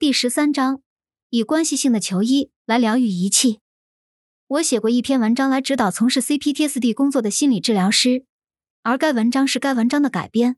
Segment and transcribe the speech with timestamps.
[0.00, 0.80] 第十三章，
[1.28, 3.60] 以关系性的求医来疗愈遗弃。
[4.46, 8.24] 我写过一篇文章来指导从事 CPTSD 工作的心理治疗师，
[8.82, 10.56] 而该文章是该文章的改编。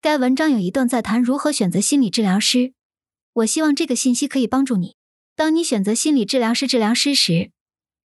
[0.00, 2.74] 该文章有一段在谈如何选择心理治疗师。
[3.32, 4.94] 我希望这个信息可以帮助你，
[5.34, 7.50] 当你选择心理治疗师治疗师时，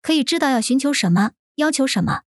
[0.00, 2.22] 可以知道要寻求什么，要求什么。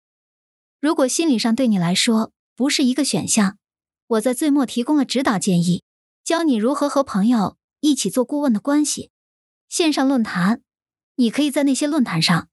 [0.80, 3.58] 如果心理上对你来说不是一个选项，
[4.06, 5.82] 我在最末提供了指导建议，
[6.24, 9.10] 教你如何和朋友一起做顾问的关系。
[9.68, 10.62] 线上论坛，
[11.16, 12.48] 你可以在那些论坛上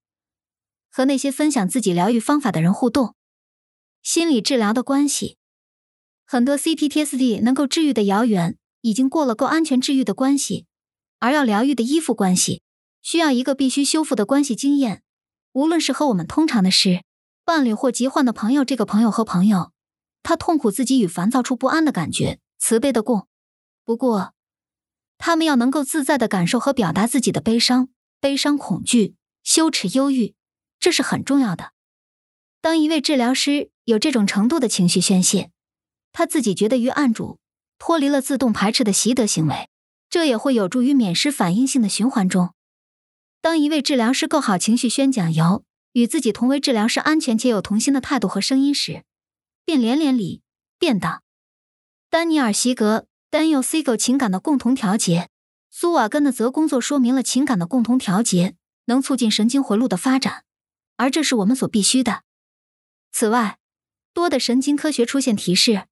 [0.90, 3.16] 和那些分享自己疗愈方法的人互动。
[4.04, 5.38] 心理治疗的关系，
[6.26, 10.68] 很多 CPTSD 能够治愈的遥远，已经过了够安全治愈的关系，
[11.20, 12.62] 而要疗愈的依附关系，
[13.02, 15.02] 需要一个必须修复的关系经验。
[15.54, 17.04] 无论是和我们通常的事，
[17.44, 19.72] 伴侣或疾患的朋友，这个朋友和朋友，
[20.22, 23.28] 他痛苦自己与烦躁处不安的感觉，慈悲的共。
[23.84, 24.35] 不过，
[25.18, 30.36] 他们要能够自在的感受和表达自己的悲伤、悲伤、恐惧、羞耻、忧郁，
[30.80, 31.72] 这是很重要的。
[32.62, 35.52] 当一位治疗师有这种程度的情绪宣泄，
[36.12, 37.40] 他自己觉得与案主
[37.78, 39.70] 脱离了自动排斥的习得行为，
[40.10, 42.54] 这也会有助于免失反应性的循环中。
[43.42, 49.04] 当一位治疗师够好情绪宣讲由与自己同为治疗师安全且有同心的态度和声音时，
[49.64, 50.42] 便连连里
[50.80, 51.22] 便当。
[52.10, 53.06] 丹尼尔·席格
[53.36, 55.28] Daniel Siegel 情感的共同调节，
[55.70, 58.56] 苏瓦根的则工作说明了情感的共同调节
[58.86, 60.46] 能促进神经回路的发展，
[60.96, 62.24] 而这是我们所必须的。
[63.12, 63.58] 此外，
[64.14, 65.88] 多的神经科学出现提示，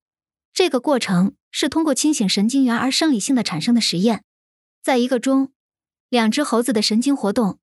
[0.54, 4.24] 这个过程是通过清醒神经元而生理性的产生的实验。
[4.82, 5.52] 在一个中，
[6.08, 7.60] 两只猴子的神经活动，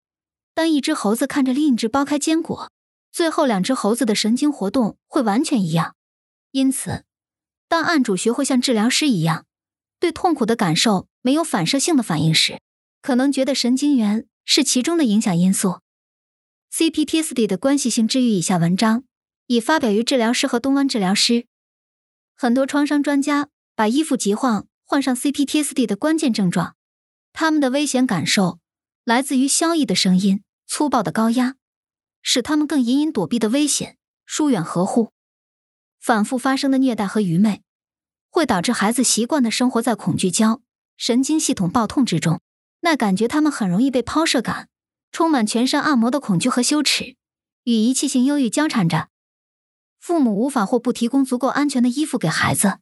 [0.52, 2.70] 当一只猴子看着另一只剥开坚果，
[3.10, 5.96] 最后两只猴子的神经活动会完全一样。
[6.50, 7.06] 因此，
[7.66, 9.46] 当案主学会像治疗师一样，
[10.00, 12.60] 对痛苦的感受没有反射性的反应时，
[13.02, 15.80] 可能觉得神经元是其中的影响因素。
[16.72, 19.04] CPTSD 的关系性治愈以下文章
[19.46, 21.46] 已发表于治疗师和东湾治疗师。
[22.34, 26.74] 很多创伤专家把依附疾患患上 CPTSD 的关键症状，
[27.32, 28.58] 他们的危险感受
[29.04, 31.56] 来自于消逸的声音、粗暴的高压，
[32.22, 35.12] 使他们更隐隐躲避的危险，疏远呵护。
[36.00, 37.62] 反复发生的虐待和愚昧，
[38.30, 40.62] 会导致孩子习惯地生活在恐惧焦
[40.96, 42.40] 神经系统暴痛之中。
[42.80, 44.68] 那感觉他们很容易被抛射感，
[45.12, 47.16] 充满全身按摩的恐惧和羞耻，
[47.64, 49.08] 与遗弃性忧郁交缠着。
[49.98, 52.78] 父母无法或不提供足够安全的依附给孩子，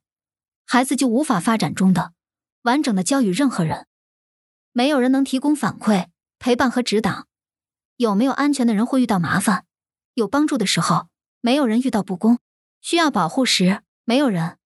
[0.64, 2.12] 孩子就无法发展中的
[2.62, 3.88] 完整的交与任何人。
[4.72, 6.06] 没有人能提供反馈、
[6.38, 7.26] 陪伴和指导。
[7.96, 9.64] 有没有安全的人会遇到麻烦？
[10.14, 11.08] 有帮助的时候，
[11.40, 12.38] 没有人遇到不公。
[12.80, 14.57] 需要保护时，没有人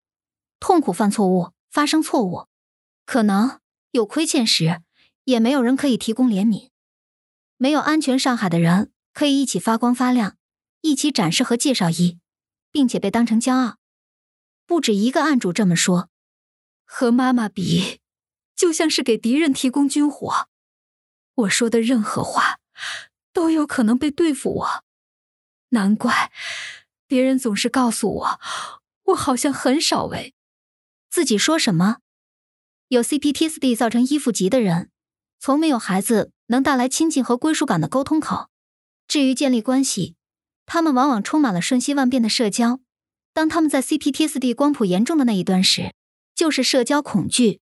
[0.65, 2.47] 痛苦犯错误，发生错误，
[3.05, 3.59] 可能
[3.91, 4.81] 有亏欠时，
[5.25, 6.69] 也没有人可以提供怜悯。
[7.57, 10.37] 没有安全上海的人可以一起发光发亮，
[10.79, 12.17] 一起展示和介绍一，
[12.71, 13.75] 并且被当成骄傲。
[14.65, 16.07] 不止一个案主这么说，
[16.85, 17.99] 和妈妈比，
[18.55, 20.47] 就像是给敌人提供军火。
[21.35, 22.59] 我说的任何话，
[23.33, 24.83] 都有可能被对付我。
[25.71, 26.31] 难怪。
[27.05, 28.39] 别人总是告诉我，
[29.07, 30.33] 我好像很少为
[31.13, 31.97] 自己说什么。
[32.87, 34.89] 有 CPTSD 造成依附疾的人，
[35.39, 38.49] 从没有孩子能带来亲近和归属感的沟通口。
[39.07, 40.15] 至于建立关系，
[40.65, 42.79] 他们往往充满了瞬息万变的社交。
[43.31, 45.93] 当他们在 CPTSD 光谱严重的那一端时，
[46.33, 47.61] 就是社交恐惧。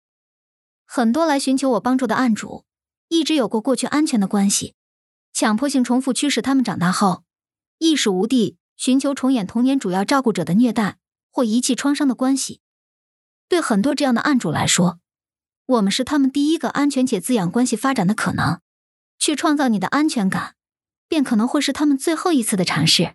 [0.86, 2.64] 很多来寻求我帮助的案主，
[3.10, 4.76] 一直有过过去安全的关系，
[5.34, 7.26] 强迫性重复驱使他们长大后
[7.80, 8.56] 意识无地。
[8.78, 10.98] 寻求重演童年主要照顾者的虐待
[11.30, 12.62] 或遗弃创伤的关系，
[13.52, 15.02] 对很多这样的案主来说，
[15.66, 18.62] 我们是他们第一个安全且滋养关系发展的可能。
[19.20, 20.56] 去创造你的安全感，
[21.10, 23.14] 便可能会是他们最后一次的尝试。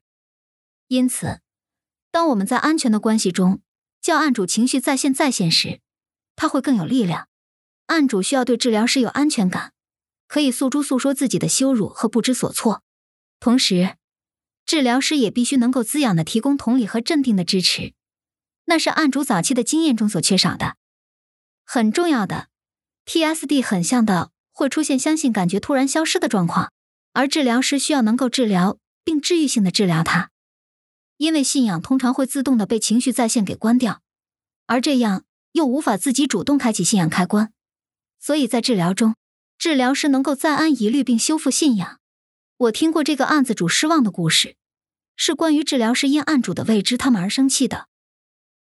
[0.88, 1.40] 因此，
[2.10, 3.62] 当我们在安全的关系中
[4.02, 5.80] 叫案主情绪再现再现时，
[6.36, 7.28] 他会更有力量。
[7.86, 9.72] 案主需要对治疗师有安全感，
[10.28, 12.82] 可以诉诸诉说自己的羞辱和不知所措，
[13.40, 13.96] 同时。
[14.66, 17.94] 治疗师也必须能够滋养的提供同理和镇定的支持，
[18.66, 20.76] 那是案主早期的经验中所缺少的。
[21.64, 22.48] 很重要的
[23.06, 26.70] ，TSD 很像的会出现相信感觉突然消失的状况，
[27.12, 30.30] 而治疗师需要能够治疗并治愈性的治疗它，
[31.16, 34.02] 因为信仰通常会自动的被情绪在线给关掉，
[34.66, 37.52] 而这样又无法自己主动开启信仰开关，
[38.20, 39.14] 所以在治疗中，
[39.58, 42.00] 治疗师能够暂安疑虑并修复信仰。
[42.58, 44.56] 我听过这个案子主失望的故事，
[45.16, 47.88] 是关于治疗师因案主的未知他们而生气的。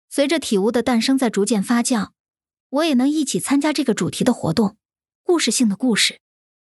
[0.08, 2.10] 随着体悟的诞生在逐渐发酵，
[2.70, 4.76] 我也能一起参加这个主题的活动，
[5.22, 6.20] 故事性的故事。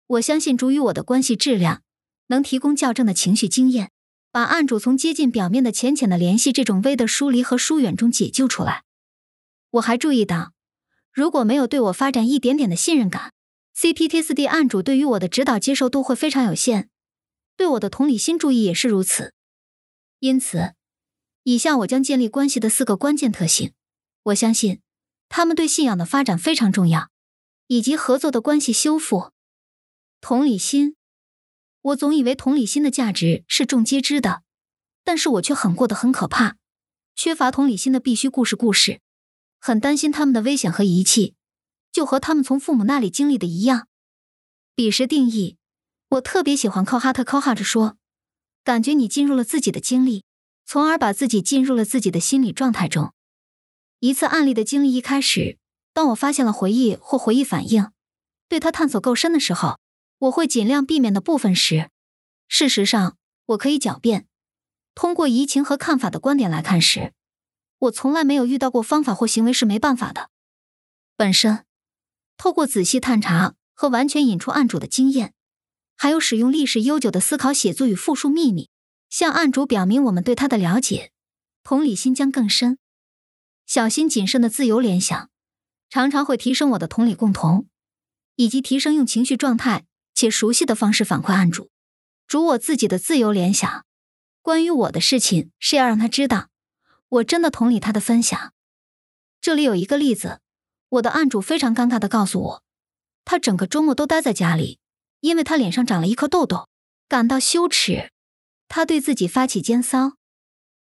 [0.07, 1.83] 我相信主与我的关系质量
[2.29, 3.91] 能提供较正的情绪经验，
[4.33, 8.85] 把案主从接近表面的浅浅的联系这种微的疏离和疏远中解救出来。
[9.73, 10.53] 我还注意到，
[11.13, 13.33] 如果没有对我发展一点点的信任感
[13.77, 16.89] ，CPTSD 案主对于我的指导接受度会非常有限，
[17.57, 19.35] 对我的同理心注意也是如此。
[20.21, 20.75] 因此，
[21.49, 23.73] 以下我将建立关系的四个关键特性，
[24.25, 24.83] 我相信
[25.31, 27.09] 他们对信仰的发展非常重要。
[27.69, 29.33] 以及合作的关系修复，
[30.21, 30.95] 同理心。
[31.81, 34.43] 我总以为同理心的价值是众皆知的，
[35.05, 36.57] 但是我却很过得很可怕。
[37.17, 39.01] 缺乏同理心的必须故事故事，
[39.59, 41.35] 很担心他们的危险和遗弃，
[41.91, 43.89] 就和他们从父母那里经历的一样。
[44.75, 45.57] 彼时定义，
[46.11, 47.97] 我特别喜欢靠哈特靠哈着说，
[48.63, 50.25] 感觉你进入了自己的经历，
[50.71, 53.15] 从而把自己进入了自己的心理状态中。
[54.01, 55.57] 一次案例的经历一开始。
[55.95, 57.91] 当我发现了回忆或回忆反应，
[58.51, 59.81] 对它探索够深的时候，
[60.19, 61.89] 我会尽量避免的部分时，
[62.49, 63.17] 事实上
[63.47, 64.29] 我可以狡辩。
[64.95, 67.15] 通过移情和看法的观点来看时，
[67.79, 70.29] 我从来没有遇到过方法或行为是没办法的。
[71.17, 71.65] 本身，
[72.37, 75.33] 透过仔细探查和完全引出案主的经验，
[75.97, 78.69] 还有使用历史悠久的思考写作与复述秘密，
[79.11, 81.13] 向案主表明我们对他的了解，
[81.63, 82.79] 同理心将更深。
[83.67, 85.31] 小心谨慎的自由联想。
[85.91, 87.67] 常常会提升我的同理共同，
[88.37, 91.71] 以及提升用情绪状态且熟悉的方式反馈案主，
[92.27, 93.87] 主我自己的自由联想。
[94.43, 96.51] 关于我的事情是要让他知道，
[97.09, 98.53] 我真的同理他的分享。
[99.41, 100.41] 这里有一个例子，
[100.91, 102.63] 我的案主非常尴尬的告诉我，
[103.25, 104.79] 他整个周末都待在家里，
[105.21, 106.69] 因为他脸上长了一颗痘痘，
[107.09, 108.11] 感到羞耻，
[108.69, 110.13] 他对自己发起奸骚。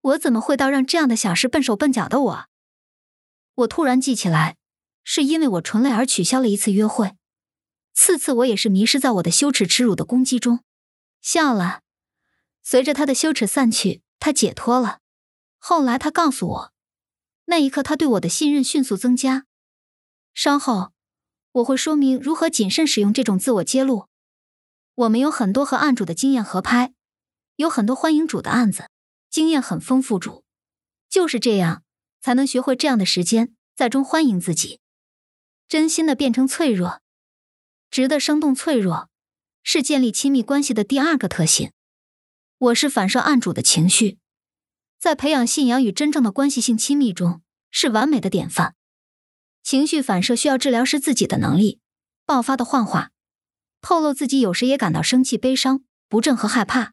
[0.00, 2.46] 我怎么会到让这样的小事笨手笨脚的我？
[3.54, 4.56] 我突然记起来。
[5.08, 7.14] 是因为我纯累而取消了一次约会，
[7.94, 10.64] 次次我也是迷失在我的羞耻耻辱的攻击中，
[11.20, 11.82] 笑了。
[12.64, 14.98] 随着他的羞耻散去，他解脱了。
[15.58, 16.72] 后来他告诉我，
[17.44, 19.46] 那一刻他对我的信任迅速增加。
[20.34, 20.90] 稍后
[21.52, 24.08] 我会说明如何谨慎使用这种自我揭露。
[24.96, 26.94] 我们有很多和案主的经验合拍，
[27.56, 28.88] 有很多欢迎主的案子，
[29.30, 30.18] 经验很丰富。
[30.18, 30.44] 主
[31.08, 31.82] 就是这样
[32.20, 34.80] 才能学会这样的时间在中欢迎自己。
[35.68, 37.00] 真心的变成脆弱，
[37.90, 39.08] 值得生动脆弱，
[39.62, 41.72] 是建立亲密关系的第二个特性。
[42.58, 44.18] 我是反射案主的情绪，
[44.98, 48.74] 在培养信仰与真正的关系性亲密中是完美的典范。
[49.62, 51.80] 情绪反射需要治疗师自己的能力，
[52.24, 53.10] 爆发的幻化，
[53.80, 56.92] 透露自己有时也感到生气、悲伤、不振和害怕，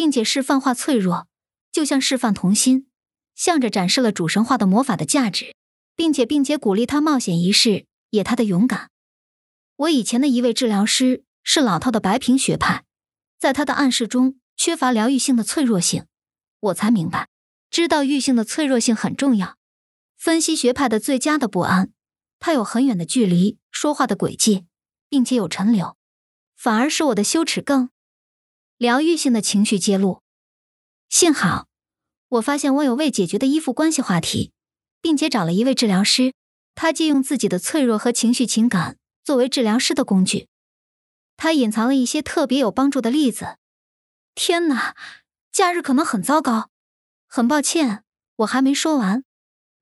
[0.00, 1.28] 并且示范化脆弱，
[1.70, 2.86] 就像示范童心，
[3.34, 5.54] 向着展示了主神话的魔法的价值，
[5.94, 7.84] 并且并且鼓励他冒险一试。
[8.08, 8.88] 也他的勇敢。
[9.76, 12.84] 我以前的一位治疗师是老套的白瓶学派，
[13.38, 16.06] 在他的暗示中缺乏疗愈性的脆弱性，
[16.60, 17.28] 我才明白，
[17.68, 19.58] 知道愈性的脆弱性很重要。
[20.16, 21.92] 分析学派的最佳的不安，
[22.38, 24.64] 他有很远的距离，说话的轨迹，
[25.10, 25.98] 并且有陈留，
[26.56, 27.90] 反而使我的羞耻更
[28.80, 30.22] 疗愈性的情绪揭露。
[31.10, 31.68] 幸好，
[32.28, 34.52] 我发现我有未解决的依附关系话题，
[35.02, 36.32] 并且找了一位治疗师。
[36.74, 40.48] 他借用自己的脆弱和情绪情感作为治疗师的工具，
[41.36, 43.58] 他隐藏了一些特别有帮助的例子。
[44.34, 44.96] 天哪，
[45.52, 46.70] 假日可能很糟糕。
[47.26, 48.02] 很抱歉，
[48.36, 49.24] 我还没说完。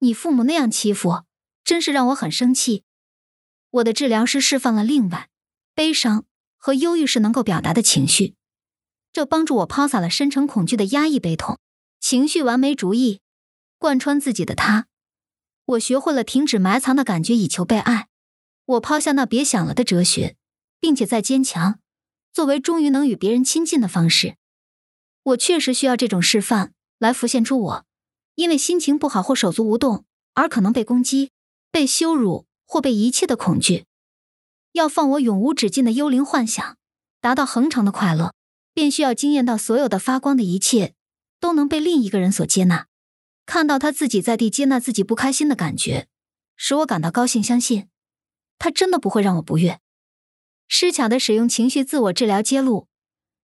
[0.00, 1.22] 你父母那样欺负，
[1.62, 2.82] 真是让我很生气。
[3.70, 5.28] 我的治疗师释放了另外
[5.72, 6.24] 悲伤
[6.56, 8.34] 和忧郁是能够表达的情绪，
[9.12, 11.58] 这帮助我抛洒了深沉恐惧的压抑悲痛
[12.00, 13.20] 情绪，完美主义
[13.78, 14.86] 贯穿自己的他。
[15.64, 18.08] 我学会了停止埋藏的感觉，以求被爱。
[18.64, 20.36] 我抛下那别想了的哲学，
[20.78, 21.80] 并且再坚强，
[22.32, 24.36] 作为终于能与别人亲近的方式。
[25.22, 27.86] 我确实需要这种示范来浮现出我，
[28.34, 31.30] 因为心情不好或手足无动而可能被攻击、
[31.70, 33.84] 被羞辱或被遗弃的恐惧。
[34.72, 36.76] 要放我永无止境的幽灵幻想，
[37.20, 38.32] 达到恒常的快乐，
[38.78, 40.94] 便需要惊艳到所有的发光的一切
[41.40, 42.86] 都能被另一个人所接纳。
[43.44, 46.06] 看到他自己在地接纳自己不开心的感觉，
[46.54, 47.42] 使我感到高兴。
[47.42, 47.88] 相信
[48.56, 49.80] 他真的不会让我不悦。
[50.68, 52.86] 施巧的使用情绪自我治疗揭露，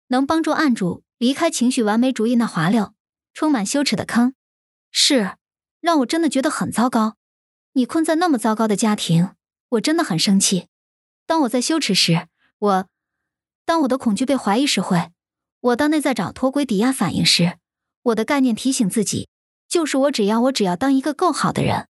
[0.06, 2.94] 能帮助案主离开情绪完美主义那滑溜、
[3.32, 4.34] 充满羞耻的坑。
[4.92, 5.36] 是，
[5.80, 7.16] 让我真的觉得很糟糕。
[7.72, 9.34] 你困在那么糟糕的家庭，
[9.70, 10.68] 我真的很生气。
[11.26, 12.28] 当我在羞耻时，
[12.60, 12.84] 我；
[13.64, 15.10] 当我的恐惧被怀疑时会；
[15.64, 17.58] 我当内在找脱轨抵押反应时，
[18.02, 19.30] 我的概念提醒自己。
[19.66, 21.88] 就是我，只要我只要当一个够好的人。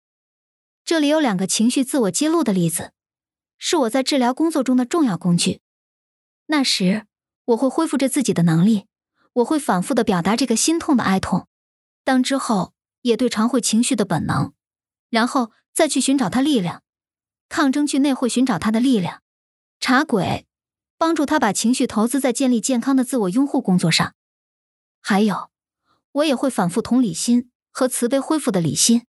[0.86, 2.94] 这里有两个情绪自我揭露的例子。
[3.58, 5.60] 是我在治疗工作中的重要工具。
[6.46, 7.08] 那时，
[7.46, 8.86] 我会恢复着自己的能力，
[9.34, 11.48] 我会反复的表达这个心痛的哀痛，
[12.04, 14.54] 当之后也对常会情绪的本能，
[15.10, 16.84] 然后再去寻找他力量，
[17.50, 19.24] 抗争去内会寻找他的力量。
[19.80, 20.46] 茶鬼
[21.04, 24.16] 帮助他把情绪投资在建立健康的自我拥护工作上。
[25.02, 25.52] 还有，
[26.14, 29.06] 我也会反复同理心和慈悲恢复的理心，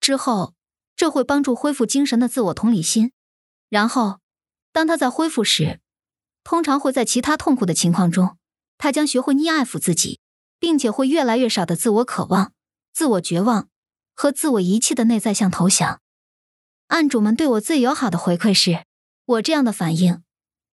[0.00, 0.52] 之后
[0.94, 3.12] 这会帮助恢复精神的自我同理心。
[3.70, 4.20] 然后，
[4.70, 5.80] 当他在恢复时，
[6.44, 8.36] 通常会在其他痛苦的情况中，
[8.76, 10.20] 他将学会溺爱抚自己，
[10.58, 12.52] 并且会越来越少的自我渴望、
[12.92, 13.70] 自我绝望
[14.14, 16.02] 和自我遗弃的内在向投降。
[16.88, 18.84] 案主们对我最友好的回馈是，
[19.24, 20.22] 我这样的反应，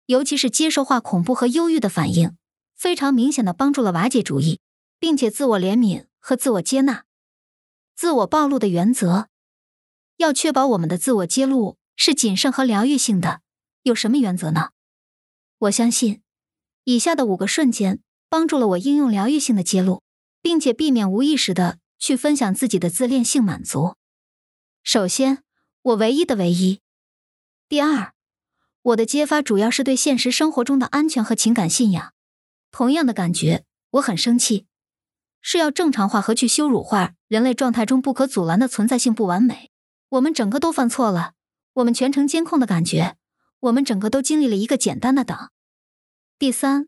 [0.07, 2.37] 尤其是接受化恐怖和忧郁的反应，
[2.75, 4.61] 非常明显的帮助了瓦解主义，
[4.99, 7.05] 并且自我怜悯和自我接纳。
[7.95, 9.29] 自我暴露的原则，
[10.17, 11.79] 要确保我们的自我揭露。
[11.99, 13.41] 是谨慎和疗愈性的，
[13.85, 14.73] 有什么原则呢？
[15.61, 16.21] 我相信，
[16.85, 20.03] 以下的五个瞬间帮助了我应用疗愈性的揭露，
[20.43, 23.95] 并且避免无意识的去分享自己的自恋性满足。
[24.83, 25.43] 首先，
[25.81, 26.83] 我唯一的唯一。
[27.67, 28.13] 第二，
[28.87, 32.13] 我的揭发主要是对现实生活中的安全和情感信仰。
[32.71, 34.67] 同样的感觉，我很生气，
[35.41, 39.73] 是要正常化和去羞辱化人类状态中不可阻拦的存在性不完美。
[40.11, 41.33] 我们整个都犯错了。
[41.75, 43.17] 我们全程监控的感觉，
[43.59, 45.37] 我们整个都经历了一个简单的等。
[46.39, 46.87] 第三，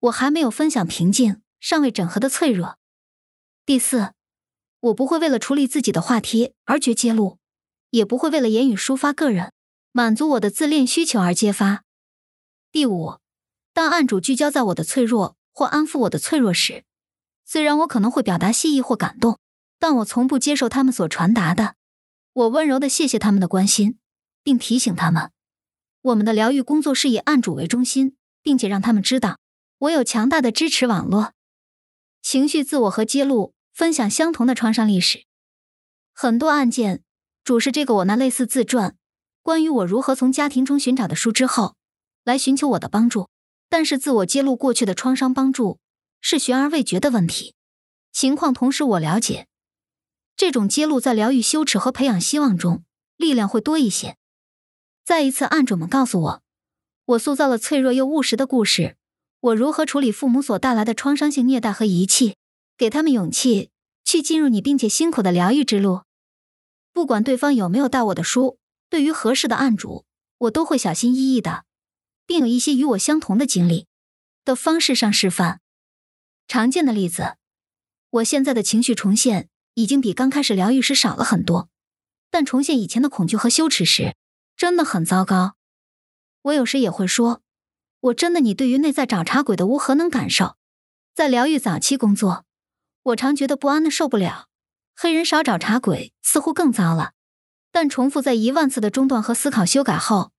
[0.00, 2.78] 我还没有分享平静、尚未整合的脆弱。
[3.64, 4.12] 第四，
[4.80, 7.38] 我不会为了处理自己的话题而绝揭露，
[7.90, 9.52] 也不会为了言语抒发个人、
[9.98, 11.82] 满足我的自恋需求而揭发。
[12.70, 13.18] 第五，
[13.72, 16.84] 当案主聚焦在我的脆弱或安抚我的脆弱时，
[17.44, 19.40] 虽然我可能会表达谢意或感动，
[19.80, 21.74] 但我从不接受他们所传达的。
[22.32, 23.98] 我温柔的谢谢他们的关心。
[24.44, 25.32] 并提醒他们，
[26.00, 29.40] 我们的疗愈工作是以案主为中心，并且让他们知道
[29.78, 31.32] 我有强大的支持网络。
[32.22, 35.26] 情绪自我和揭露，分享相同的创伤历史。
[36.12, 37.02] 很多案件
[37.42, 38.96] 主是这个我那类似自传，
[39.48, 41.74] 关于我如何从家庭中寻找的书之后，
[42.22, 43.30] 来寻求我的帮助。
[43.70, 45.78] 但是自我揭露过去的创伤帮助
[46.20, 47.54] 是悬而未决的问题。
[48.12, 49.48] 情况同时我了解，
[50.36, 52.84] 这种揭露在疗愈羞耻和培养希望中
[53.16, 54.18] 力量会多一些。
[55.02, 56.42] 再一次，案主们告诉我，
[57.06, 58.98] 我塑造了脆弱又务实的故事。
[59.40, 62.36] 我如何处理父母所带来的创伤性虐待和遗弃，
[62.76, 63.70] 给他们勇气
[64.04, 66.02] 去进入你并且辛苦的疗愈之路。
[66.92, 68.58] 不管对方有没有带我的书，
[68.88, 70.04] 对于合适的案主，
[70.38, 71.64] 我都会小心翼翼的，
[72.26, 73.86] 并有一些与我相同的经历
[74.44, 75.60] 的方式上示范。
[76.46, 77.36] 常见的例子，
[78.10, 81.68] 我现在的情绪重现已经比刚开始疗愈时少了很多，
[82.30, 84.16] 但重现以前的恐惧和羞耻时，
[84.56, 85.56] 真的很糟糕。
[86.42, 87.42] 我有时也会说，
[88.00, 90.56] 我真的，你对于内在找茬鬼的无何能感受。
[91.14, 92.46] 在疗愈早期工作，
[93.02, 94.48] 我常觉得不安的受不了。
[94.96, 97.12] 黑人少找茬鬼似乎更糟了。
[97.80, 100.32] 但重复在一万次的中断和思考修改后，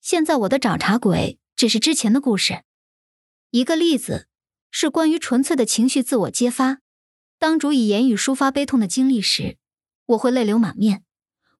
[0.00, 2.62] 现在我的找茬鬼只是之前的故事。
[3.50, 4.28] 一个例子
[4.70, 6.78] 是关于纯粹的情绪自我揭发。
[7.36, 9.58] 当主以言语抒发悲痛的经历时，
[10.06, 11.02] 我会泪流满面。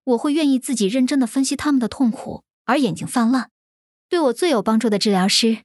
[0.04, 3.50] 我会愿意自己认真的分析他们的痛苦，而眼睛泛滥。
[4.08, 5.64] 对我最有帮助的治疗师，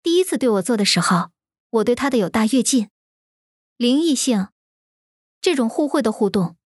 [0.00, 1.30] 第一次对我做的时候，
[1.70, 2.88] 我对他的有大跃进。
[3.76, 4.50] 灵异性，
[5.40, 6.56] 这种互惠的互动，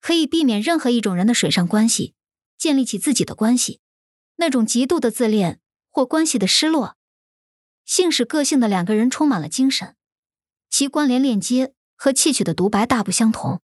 [0.00, 2.14] 可以避免任何一种人的水上关系，
[2.58, 3.80] 建立起自己的关系。
[4.36, 6.96] 那种极度的自恋或关系的失落，
[7.84, 9.96] 性使个性的两个人充满了精神，
[10.68, 13.60] 其关联链接和戏曲的独白大不相同。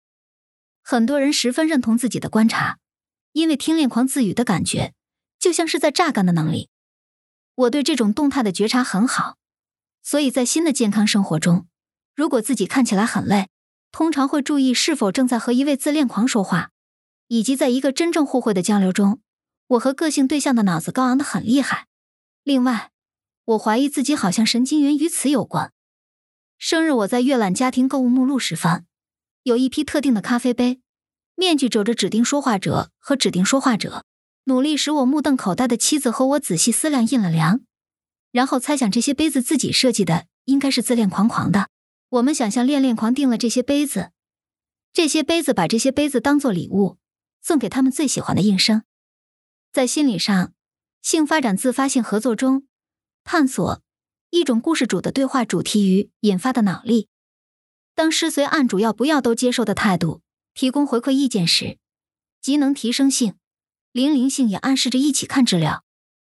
[0.82, 2.80] 很多人十分认同自己的观察。
[3.32, 4.94] 因为听恋狂自语的感觉，
[5.38, 6.70] 就像是在榨干的能力。
[7.54, 9.36] 我对这种动态的觉察很好，
[10.02, 11.68] 所以在新的健康生活中，
[12.16, 13.50] 如果自己看起来很累，
[13.98, 16.72] 通常会注意是否正在和一位自恋狂说话，
[17.30, 19.22] 以及在一个真正互惠的交流中，
[19.68, 21.88] 我和个性对象的脑子高昂得很厉害。
[22.44, 22.92] 另外，
[23.46, 25.72] 我怀疑自己好像神经元与此有关。
[26.58, 28.86] 生日，我在阅览家庭购物目录时翻，
[29.44, 30.82] 有一批特定的咖啡杯。
[31.36, 34.04] 面具褶着指定说话者和指定说话者，
[34.44, 37.62] 努力使我目瞪口呆的妻子和我仔细思量、印了量，
[38.34, 41.70] 然后猜想这些杯子自己设计的应该是自恋狂狂的。
[42.16, 44.12] 我们想象恋恋狂订了这些杯子，
[44.94, 46.98] 这些杯子把这些杯子当做礼物
[47.42, 48.84] 送给他们最喜欢的应声。
[49.74, 50.54] 在心理上，
[51.02, 52.68] 性发展自发性合作中，
[53.26, 53.82] 探索
[54.30, 57.10] 一种故事主的对话主题与引发的脑力。
[57.94, 60.22] 当施随案主要不要都接受的态度。
[60.54, 61.80] 提供回馈意见时，
[62.42, 63.36] 即能提升性、
[63.92, 65.84] 灵灵性也暗示着一起看治疗。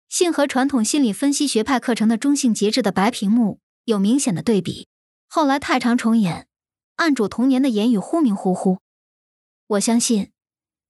[0.08, 4.86] 性和传统心理分析学派课程的中性节制的白屏幕有明显的对比。
[5.34, 6.46] 后来太常重演，
[6.96, 8.80] 案主童年的言语忽明忽忽。
[9.66, 10.30] 我相信，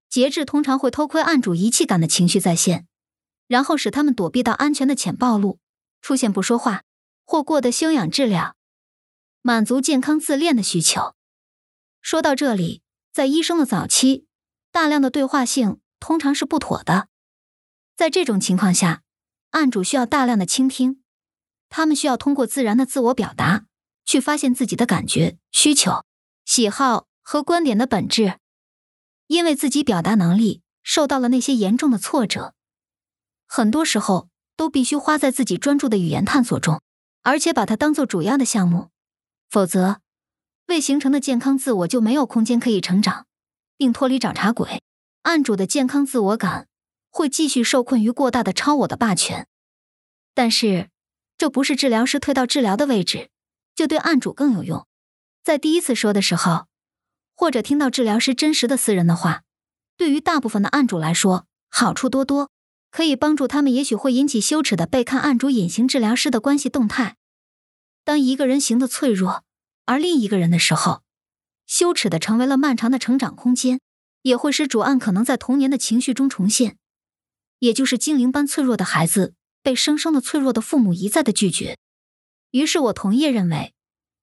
[0.08, 2.88] 节制通常会偷窥案主遗弃感的情绪再现，
[3.46, 5.60] 然后使他们躲避到安全的浅暴露，
[6.00, 6.82] 出现不说话
[7.24, 8.56] 或过的休养治疗，
[9.42, 11.14] 满足健康自恋的需求。
[12.00, 12.82] 说到这里，
[13.12, 14.26] 在医生的早期，
[14.72, 17.06] 大量的对话性通常是不妥的。
[17.94, 19.02] 在这种情况下，
[19.50, 21.00] 案主需要大量的倾听，
[21.68, 23.66] 他们需要通过自然的自我表达，
[24.04, 26.04] 去发现自己的感觉、需求、
[26.44, 28.38] 喜好和观点的本质。
[29.26, 32.54] 因为自己表达能力受到了那些严重的挫折，
[33.46, 36.80] 很多时候都必须花在自己专注的语言探索中，
[37.22, 38.90] 而且把它当做主要的项目，
[39.48, 40.00] 否则
[40.66, 43.26] 未形成的健康自我就没有空间可以成长，
[43.76, 44.82] 并脱离找茬鬼。
[45.22, 46.68] 案主的健康自我感。
[47.14, 49.46] 会继续受困于过大的超我的霸权，
[50.32, 50.88] 但是
[51.36, 53.28] 这不是治疗师退到治疗的位置
[53.74, 54.86] 就对案主更有用。
[55.42, 56.66] 在第一次说的时候，
[57.34, 59.42] 或者听到治疗师真实的私人的话，
[59.96, 62.50] 对于大部分的案主来说好处多多，
[62.90, 63.72] 可以帮助他们。
[63.72, 67.16] 也许会引起羞耻的被看案主隐形治疗师的关系动态。
[68.04, 69.44] 当一个人行的脆弱，
[69.86, 71.02] 而另一个人的时候，
[71.66, 73.80] 羞耻的成为了漫长的成长空间，
[74.22, 76.76] 也会使主案可能在童年的情绪中重现。
[77.60, 81.78] 也就是精灵般脆弱的孩子被生生的脆弱的父母一再的拒绝，
[82.52, 83.74] 于是我同意认为，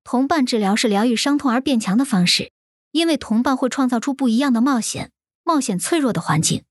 [0.03, 2.51] 同伴治疗是疗愈伤痛而变强的方式，
[2.91, 5.11] 因为同伴会创造出不一样的冒险，
[5.43, 6.63] 冒险脆弱的环境，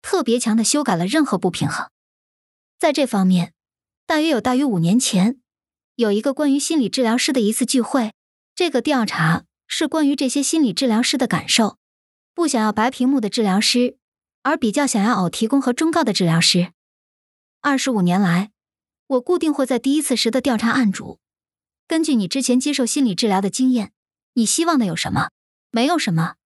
[0.00, 1.90] 特别强的修改了任何不平衡。
[2.78, 3.52] 在这方面，
[4.06, 5.38] 大约有大约五年前，
[5.96, 8.12] 有一个关于心理治疗师的一次聚会，
[8.54, 11.78] 这个调查是关于这些心理治疗师的感受，
[12.34, 13.98] 不想要白屏幕的治疗师。
[14.44, 16.72] 而比较想要偶提供和忠告的治疗师。
[17.60, 18.50] 二十五年来，
[19.12, 21.18] 我固定会在第一次时的调查案主，
[21.86, 23.92] 根据你之前接受心理治疗的经验，
[24.34, 25.30] 你希望的有什么？
[25.70, 26.36] 没有什么。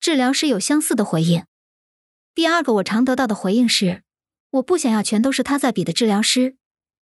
[0.00, 1.44] 治疗师有相似的回应。
[2.34, 4.02] 第二个我常得到的回应是，
[4.50, 6.56] 我不想要全都是他在比的治疗师。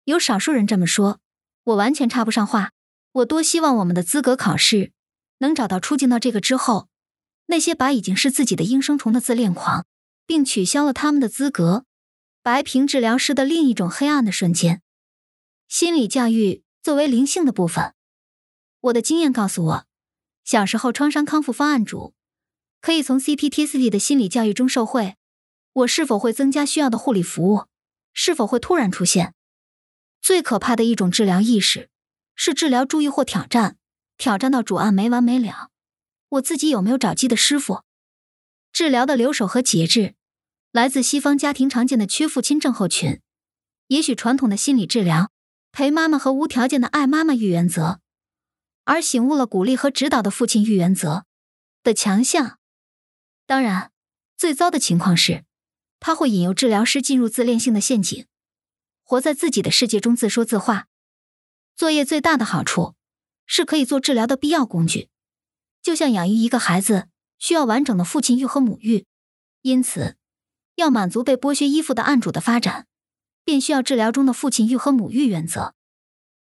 [0.06, 1.20] 有少数人这么说，
[1.66, 2.72] 我完全插不上话。
[3.12, 4.92] 我多希望我们的资格考试
[5.40, 6.88] 能找到出境到这个之后，
[7.48, 9.86] 那些把已经是自己的应声虫的自恋狂。
[10.26, 11.86] 并取消了他们的资格。
[12.42, 14.82] 白屏治疗师的另一种黑暗的瞬间，
[15.76, 17.96] 心理教育作为灵性的部分。
[18.80, 19.88] 我的经验告诉我，
[20.44, 22.14] 小时候创伤康复方案主
[22.80, 25.16] 可以从 CPTSD 的心理教育中受惠。
[25.74, 27.66] 我是否会增加需要的护理服务？
[28.14, 29.34] 是否会突然出现？
[30.22, 31.90] 最可怕的一种治疗意识
[32.36, 33.78] 是治疗注意或挑战，
[34.16, 35.72] 挑战到主案没完没了。
[36.30, 37.82] 我自己有没有找鸡的师傅？
[38.72, 40.14] 治疗的留守和节制，
[40.72, 43.20] 来自西方家庭常见的缺父亲症候群。
[43.88, 45.32] 也许传统的心理治疗
[45.74, 48.00] 陪妈妈和无条件的爱妈妈玉原则，
[48.84, 51.26] 而醒悟了鼓励和指导的父亲玉原则
[51.82, 52.60] 的强项。
[53.48, 53.92] 当然，
[54.38, 55.44] 最糟的情况是，
[56.00, 58.28] 他会引诱治疗师进入自恋性的陷阱，
[59.02, 60.88] 活在自己的世界中自说自话。
[61.76, 62.94] 作业最大的好处
[63.48, 65.10] 是可以做治疗的必要工具，
[65.82, 67.10] 就像养育一个孩子。
[67.40, 69.06] 需要完整的父亲育和母育，
[69.64, 70.16] 因此，
[70.76, 72.88] 要满足被剥削依附的案主的发展，
[73.44, 75.74] 便需要治疗中的父亲欲和母育原则。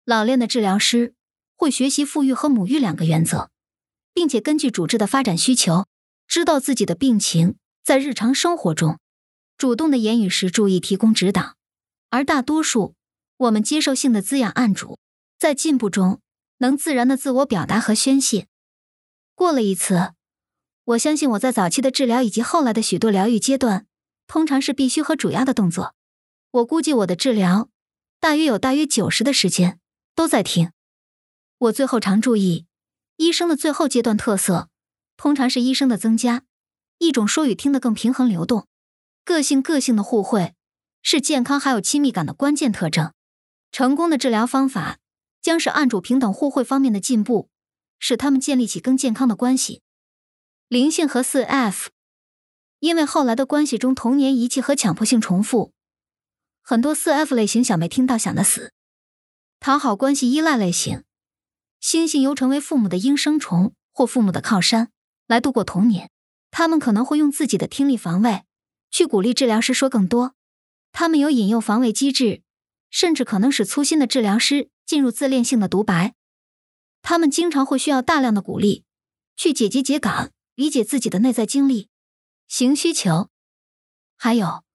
[0.05, 1.13] 老练的治疗师
[1.55, 3.49] 会学习父育和母育两个原则，
[4.13, 5.85] 并且根据主治的发展需求，
[6.27, 8.99] 知道自己的病情，在日常生活中
[9.57, 11.55] 主动的言语时注意提供指导。
[12.09, 12.95] 而大多数
[13.37, 14.97] 我们接受性的滋养案主，
[15.37, 16.21] 在进步中
[16.59, 18.47] 能自然的自我表达和宣泄。
[19.35, 20.13] 过了一次。
[20.87, 23.85] 我相信我在早期的治疗以及后来的许多疗愈阶段，
[24.25, 25.96] 通常是必须和主要的动作。
[26.51, 27.69] 我估计我的治疗
[28.19, 29.79] 大约有大约九十的时间
[30.15, 30.71] 都在听。
[31.57, 32.65] 我最后常注意，
[33.17, 34.69] 医生的最后阶段特色
[35.15, 36.43] 通常是医生的增加，
[36.99, 38.67] 一种说与听的更平衡流动。
[39.23, 40.55] 个性个性的互惠
[41.01, 43.11] 是健康还有亲密感的关键特征。
[43.71, 44.99] 成功的治疗方法
[45.41, 47.49] 将是案主平等互惠方面的进步，
[47.99, 49.81] 使他们建立起更健康的关系。
[50.69, 51.89] 灵性和四 F，
[52.79, 55.73] 因为后来的关系中童年遗弃和强迫性重复，
[56.69, 58.73] 很多四 F 类型小妹听到想的死。
[59.61, 61.05] 讨好关系依赖类型，
[61.79, 64.91] 星星由成为父母的应声虫或父母的靠山
[65.27, 66.11] 来度过童年。
[66.51, 68.43] 他们可能会用自己的听力防卫
[68.91, 70.35] 去鼓励治疗师说更多。
[70.91, 72.41] 他们有引诱防卫机制，
[72.89, 76.15] 甚至可能使粗心的治疗师进入自恋性的独白。
[77.01, 78.83] 他们经常会需要大量的鼓励
[79.37, 80.33] 去解结节感。
[80.55, 81.87] 理解自己的内在经历、
[82.49, 83.29] 行需求，
[84.17, 84.65] 还有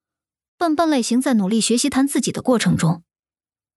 [0.62, 3.02] 笨笨类型在努力学习谈自己的过程中，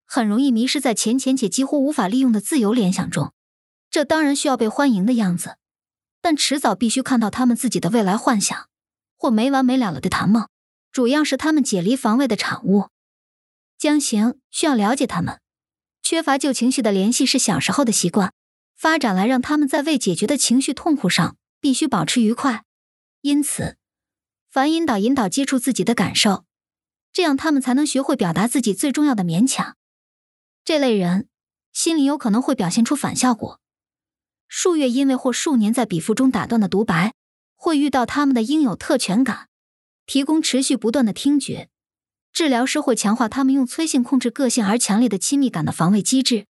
[0.06, 3.34] 很容易迷失在浅浅且几乎无法利用的自由联想中。
[3.89, 5.58] 这当然需要被欢迎的样子，
[6.21, 8.69] 但迟早必须看到他们自己的未来幻想，
[9.17, 10.48] 或没完没了了的谈梦，
[10.91, 12.89] 主要是他们解离防卫的产物。
[13.80, 15.41] 将行需要了解他们，
[16.04, 18.32] 缺乏旧情绪的联系是小时候的习惯，
[18.76, 22.63] 发展来让他们在未解决的情绪痛苦上必须保持愉快。
[23.21, 23.78] 因此，
[24.52, 26.45] 凡引导引导接触自己的感受。
[27.15, 29.78] 这样，他们才能学会表达自己最重要的勉强。
[30.65, 31.30] 这类人
[31.71, 33.62] 心里有可能会表现出反效果。
[34.49, 37.13] 数月因为或数年在笔腹中打断的独白，
[37.56, 39.47] 会遇到他们的应有特权感，
[40.06, 41.69] 提供持续不断的听觉。
[42.34, 46.47] 治疗师会强化他们用催性控制个性而强烈的亲密感的防卫机制。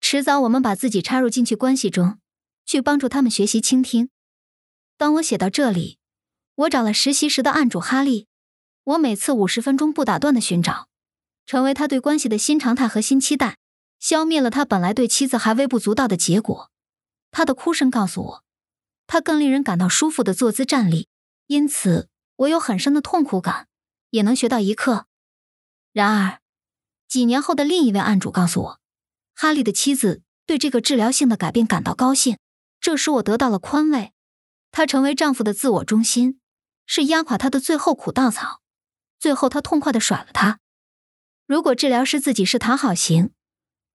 [0.00, 2.18] 迟早，我们把自己插入进去关系中，
[2.66, 4.10] 去帮助他们学习倾听。
[4.98, 6.00] 当我写到这里，
[6.56, 8.26] 我找了实习时的案主哈利。
[8.84, 10.88] 我每次五十分钟不打断的寻找，
[11.46, 13.58] 成为他对关系的新常态和新期待，
[13.98, 16.70] 消灭了他本来对妻子还微不足道的结果。
[17.30, 18.44] 他的哭声告诉我，
[19.06, 21.08] 他更令人感到舒服的坐姿站立，
[21.46, 23.68] 因此我有很深的痛苦感，
[24.10, 25.06] 也能学到一课。
[25.92, 26.40] 然而，
[27.06, 28.80] 几年后的另一位案主告诉我，
[29.34, 32.38] 哈利的妻子对这个治疗性的改变感到高兴，
[32.80, 34.12] 这使我得到了宽慰。
[34.72, 36.40] 她成为丈夫的自我中心，
[36.86, 38.60] 是压垮他的最后苦稻草。
[39.20, 40.58] 最后，他痛快的甩了他。
[41.46, 43.30] 如果治疗师自己是讨好型，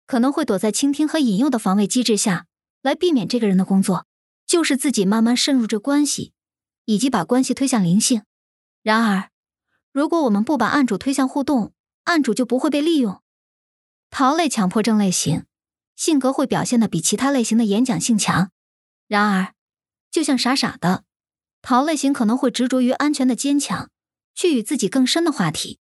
[0.05, 2.45] 可能会躲在倾听和引诱的防卫机制下
[2.83, 4.05] 来避免这个人的工作，
[4.45, 6.33] 就是自己慢慢渗入这关系，
[6.85, 8.21] 以及把关系推向灵性。
[8.83, 9.31] 然而，
[9.91, 13.23] 如果我们不把案主推向互动，案主就不会被利用。
[14.11, 15.45] 逃类强迫症类型
[15.95, 18.51] 性格会表现的比其他类型的演讲性强。
[19.07, 19.55] 然而，
[20.11, 21.03] 就像傻傻的
[21.63, 23.89] 逃类型可能会执着于安全的坚强。
[24.35, 25.79] 去与自己更深的话题，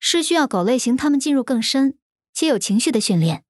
[0.00, 1.98] 是需要狗类型他们进入更深
[2.32, 3.44] 且有情绪的训练，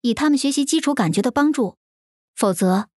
[0.00, 1.76] 以他们学习基础感觉的帮助。
[2.34, 2.88] 否则，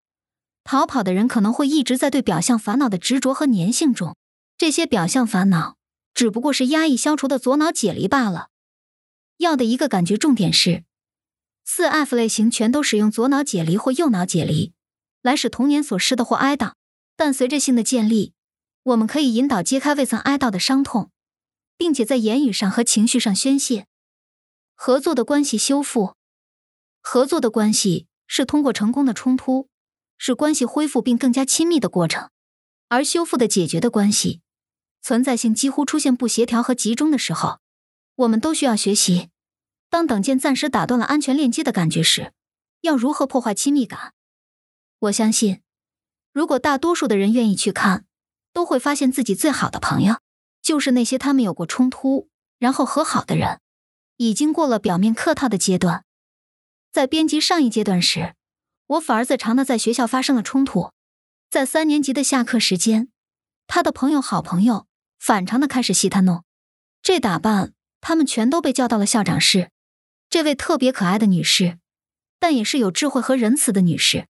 [0.64, 4.16] 逃跑的人可能会一直在对表象烦恼的执着和粘性中。
[4.58, 5.78] 这些表象烦恼
[6.14, 8.50] 只不过是压抑消除的左脑解离罢了。
[9.38, 10.86] 要的一个感觉重点是，
[11.66, 14.72] 四 F 类型全都使用左脑解离或右脑解离
[15.22, 16.74] 来使童年所失的或哀悼，
[17.18, 18.33] 但随着性的建立。
[18.84, 21.10] 我们可以引导揭开未曾哀悼的伤痛，
[21.78, 23.88] 并且在言语上和情绪上宣泄。
[24.76, 26.16] 合作的关系修复，
[27.02, 29.70] 合作的关系是通过成功的冲突，
[30.18, 32.28] 使关系恢复并更加亲密的过程；
[32.90, 34.42] 而修复的解决的关系，
[35.02, 37.60] 存在性几乎出现不协调和集中的时候，
[38.16, 39.30] 我们都需要学习，
[39.90, 42.34] 当等剑暂时打断了安全链接的感觉时，
[42.82, 44.14] 要如何破坏亲密感。
[45.00, 45.62] 我相信，
[46.34, 48.06] 如果大多数的人愿意去看。
[48.54, 50.20] 都会发现自己最好的朋友，
[50.62, 53.60] 就是那些他们有过冲突，然后和好的人，
[54.18, 56.06] 已经过了表面客套的阶段。
[56.92, 58.36] 在编辑上一阶段时，
[58.86, 60.92] 我反儿子常的在学校发生了冲突，
[61.50, 63.10] 在三年级的下课时间，
[63.66, 64.86] 他的朋友好朋友
[65.20, 66.44] 反常的开始戏他弄，
[67.02, 69.72] 这打扮他们全都被叫到了校长室。
[70.30, 71.80] 这位特别可爱的女士，
[72.40, 74.28] 但也是有智慧和仁慈的女士。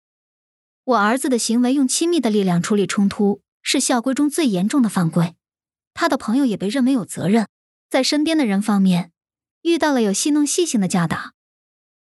[0.86, 3.42] 我儿子的行为用亲密的力量处理冲突。
[3.63, 5.36] 是校规中最严重的犯规，
[5.95, 7.47] 他的朋友也被认为有责任。
[7.89, 9.12] 在身边的人方面，
[9.62, 11.34] 遇到了有戏弄戏性的家长。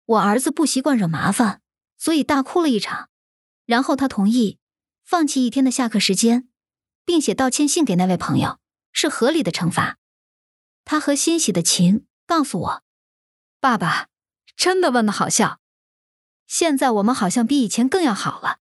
[0.04, 1.62] 我儿子不习惯惹麻烦，
[1.96, 3.08] 所以大哭了一场。
[3.64, 4.58] 然后他同意
[5.04, 6.48] 放弃一天的下课时间，
[7.04, 8.58] 并写道歉信给那位朋友，
[8.92, 9.98] 是合理的惩罚。
[10.84, 12.82] 他和欣喜的情告诉我
[13.60, 14.08] ：“爸爸，
[14.56, 15.60] 真的问的好笑。
[16.46, 18.58] 现在我们好像比以前更要好了。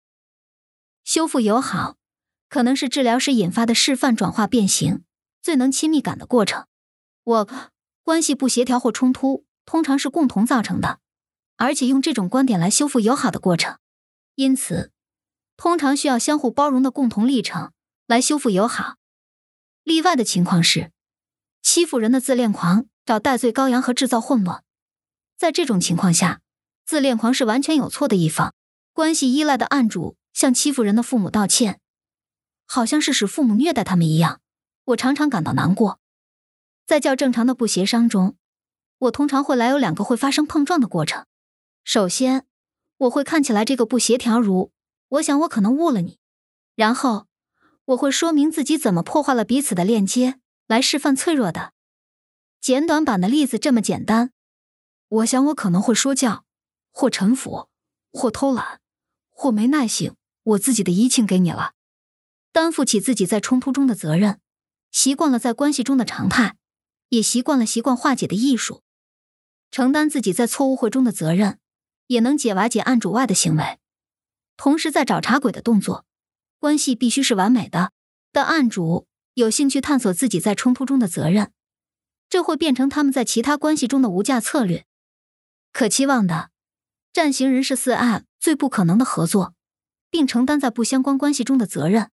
[1.03, 1.97] 修复友好。”
[2.47, 5.03] 可能是治疗师引发的示范转化变形
[5.41, 6.65] 最能亲密感的过程。
[7.23, 7.49] 我
[8.03, 10.99] 关系不协调或冲突，通常是共同造成的，
[11.57, 13.77] 而且用这种观点来修复友好的过程，
[14.35, 14.91] 因此
[15.57, 17.71] 通常需要相互包容的共同历程
[18.05, 18.95] 来修复友好。
[19.83, 20.91] 例外的情况是
[21.61, 24.63] 欺负人的自恋狂找代罪羔羊和制造混乱。
[25.37, 26.41] 在这种情况下，
[26.85, 28.53] 自恋狂是完全有错的一方，
[28.93, 31.79] 关系依赖的案主向欺负人的父母道歉。
[32.65, 34.41] 好像是使父母虐待他们一样，
[34.85, 35.99] 我常常感到难过。
[36.85, 38.35] 在较正常的不协商中，
[38.99, 41.25] 我通常会来有两个会发生碰撞的过程。
[41.83, 42.45] 首先，
[42.97, 44.71] 我会看起来这个不协调如，
[45.09, 46.19] 我想我可能误了你。
[46.75, 47.27] 然后，
[47.85, 51.73] 我会说明自己怎么破坏了彼此的链接，来示范脆弱的。
[52.59, 54.31] 简短版的例子这么简单。
[55.07, 56.43] 我想我可能会说教，
[56.91, 57.69] 或臣服，
[58.11, 58.81] 或偷懒，
[59.29, 60.15] 或没耐性。
[60.41, 61.74] 我自己的移情给你了。
[62.55, 64.39] 担负起自己在冲突中的责任，
[64.89, 66.55] 习惯了在关系中的常态，
[67.09, 68.81] 也习惯了习惯化解的艺术，
[69.71, 71.59] 承担自己在错误会中的责任，
[72.07, 73.77] 也能解瓦解案主外的行为。
[74.55, 76.05] 同时，在找茬鬼的动作，
[76.57, 77.91] 关系必须是完美的。
[78.31, 81.51] 但案主有兴趣探索自己在冲突中的责任，
[82.29, 84.85] 这会变成他们在其他关系中的无价策略。
[85.73, 86.51] 可期望的，
[87.11, 89.53] 战型人是四案最不可能的合作，
[90.09, 92.11] 并承担在不相关关系中的责任。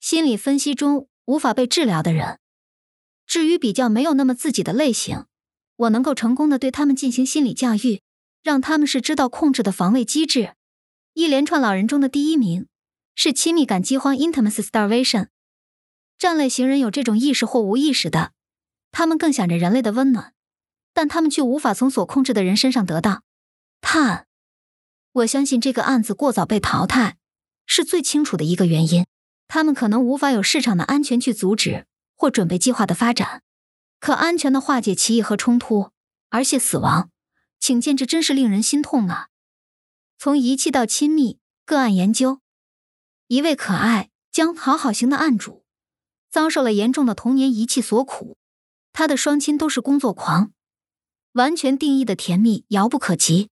[0.00, 2.38] 心理分析中无法被治疗的人。
[3.26, 5.24] 至于比较没有那么自己的类型，
[5.76, 8.02] 我能够成功的对他们进行心理教育，
[8.42, 10.54] 让他们是知道控制的防卫机制。
[11.14, 12.68] 一连串老人中的第一名
[13.14, 15.28] 是亲密感饥荒 （intimacy starvation）。
[16.18, 18.32] 战类型人有这种意识或无意识的，
[18.92, 20.34] 他们更想着人类的温暖，
[20.94, 23.22] 但他们却无法从所控制的人身上得到。
[23.80, 24.26] 碳，
[25.12, 27.16] 我相信这个案子过早被淘汰
[27.66, 29.04] 是最清楚的一个原因。
[29.48, 33.42] 他们可能无法有市场的安全去阻止或准备计划的发展，
[34.00, 35.90] 可安全的化解歧义和冲突，
[36.30, 37.10] 而且死亡，
[37.58, 39.28] 请见这真是令人心痛啊！
[40.18, 42.40] 从遗弃到亲密个案研究，
[43.28, 45.64] 一位可爱将讨好型的案主。
[46.28, 48.36] 遭受了严重的童年遗弃所苦，
[48.92, 50.52] 他的双亲都是工作狂，
[51.32, 53.48] 完全定义的甜蜜遥不可及。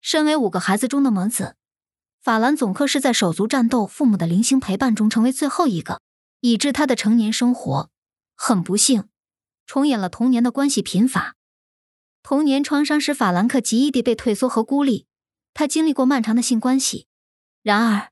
[0.00, 1.56] 身为五个孩子中的猛子，
[2.22, 6.02] 法兰总克是在手足战斗、父母的零星陪伴中成为最后一个，
[6.40, 7.88] 以致他的成年生活
[8.36, 9.08] 很不幸，
[9.64, 11.34] 重演了童年的关系贫乏。
[12.22, 15.06] 童年创伤使法兰克极易地被退缩和孤立，
[15.54, 17.06] 他经历过漫长的性关系。
[17.62, 18.10] 然而，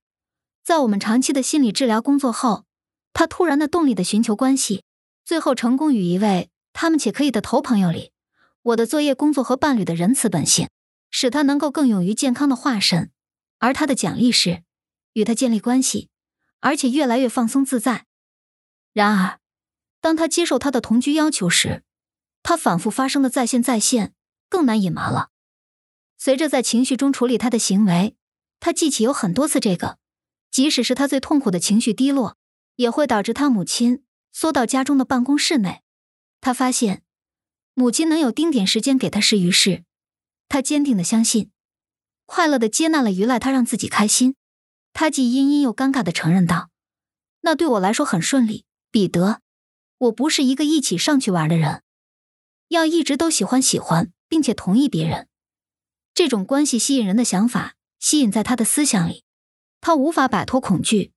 [0.64, 2.64] 在我们长期的心理治疗工作后，
[3.12, 4.84] 他突然的动力的寻求关系，
[5.22, 8.12] 最后成功与一位他们且可以的头朋友里。
[8.62, 10.70] 我的作业、工作和伴侣的仁慈本性，
[11.10, 13.10] 使他能够更勇于健康的化身。
[13.58, 14.62] 而他的奖励是
[15.12, 16.08] 与他建立关系，
[16.60, 18.06] 而且越来越放松自在。
[18.92, 19.40] 然而，
[20.00, 21.84] 当他接受他的同居要求时，
[22.42, 24.14] 他反复发生的在线在线
[24.48, 25.30] 更难隐瞒了。
[26.16, 28.16] 随着在情绪中处理他的行为，
[28.60, 29.98] 他记起有很多次这个，
[30.50, 32.36] 即使是他最痛苦的情绪低落。
[32.78, 35.82] 也会导致他母亲缩到家中的办公室内。
[36.40, 37.02] 他发现
[37.74, 39.82] 母亲能有丁点时间给他时，于是
[40.48, 41.50] 他坚定的相信，
[42.28, 44.36] 快乐的接纳了依赖他，让自己开心。
[44.92, 46.68] 他既阴阴又尴尬的承认道
[47.40, 49.40] ：“那对我来说很顺利，彼得，
[49.96, 51.82] 我不是一个一起上去玩的人，
[52.68, 55.26] 要一直都喜欢喜欢并且同意别人。
[56.12, 59.24] 这种关系吸引人的想法吸引在他的思想里，
[59.80, 61.12] 他无法摆脱恐惧。”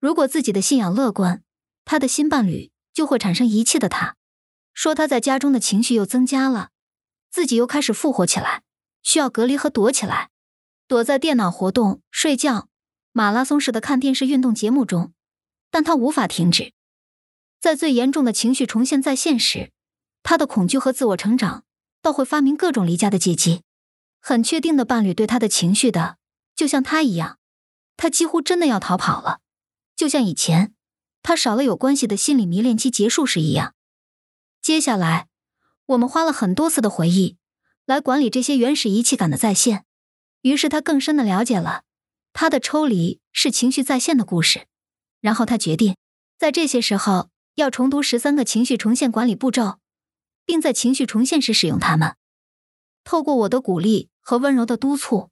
[0.00, 1.44] 如果自己的信仰乐观，
[1.84, 4.16] 他的新伴侣就会产生遗弃的他。
[4.72, 6.70] 说他在家中的情绪又增加了，
[7.30, 8.64] 自己又开始复活起来，
[9.04, 10.30] 需要隔离和躲起来，
[10.88, 12.68] 躲在电脑活动、睡觉、
[13.12, 15.12] 马拉松式的看电视运动节目中，
[15.70, 16.72] 但他无法停止。
[17.60, 19.70] 在最严重的情绪重现再现时，
[20.22, 21.64] 他的恐惧和自我成长
[22.02, 23.62] 倒会发明各种离家的借机。
[24.20, 26.16] 很确定的伴侣对他的情绪的，
[26.56, 27.38] 就像他一样，
[27.96, 29.40] 他几乎真的要逃跑了。
[29.94, 30.74] 就像以前，
[31.22, 33.74] 他少了有关系的心理迷恋期结束时一样。
[34.62, 35.28] 接下来，
[35.86, 37.36] 我们花了很多次的回忆
[37.86, 39.84] 来管理这些原始仪器感的再现。
[40.42, 41.84] 于是他更深的了解了
[42.32, 44.66] 他的抽离是情绪再现的故事。
[45.20, 45.96] 然后他决定，
[46.38, 49.78] 在这些时候要重读十三个情绪重现管理步骤，
[50.44, 52.16] 并在情绪重现时使用它们。
[53.04, 55.30] 透过我的鼓励和温柔的督促，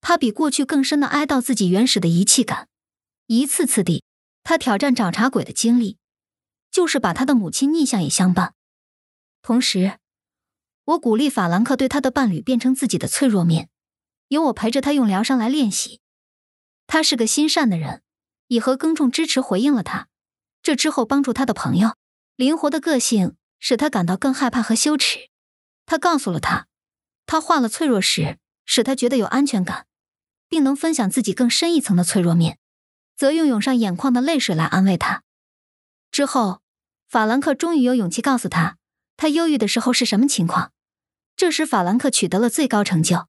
[0.00, 2.68] 他比过去更深的哀悼自己原始的仪器感。
[3.28, 4.02] 一次次地，
[4.42, 5.98] 他挑战找茬鬼的经历，
[6.70, 8.54] 就是把他的母亲逆向也相伴。
[9.40, 9.98] 同时，
[10.84, 13.68] 我鼓励法兰克对他的伴侣变成自己的脆弱面，
[14.28, 16.00] 由我陪着他用疗伤来练习。
[16.86, 18.02] 他是个心善的人，
[18.48, 20.08] 以和耕种支持回应了他。
[20.62, 21.96] 这之后，帮助他的朋友，
[22.36, 25.30] 灵活的个性使他感到更害怕和羞耻。
[25.86, 26.66] 他告诉了他，
[27.26, 29.86] 他化了脆弱时，使他觉得有安全感，
[30.48, 32.58] 并能分享自己更深一层的脆弱面。
[33.14, 35.22] 则用涌上眼眶的泪水来安慰他。
[36.10, 36.60] 之后，
[37.08, 38.78] 法兰克终于有勇气告诉他，
[39.22, 40.72] 他忧郁的时候是什么情况。
[41.36, 43.28] 这时，法兰克取得了最高成就，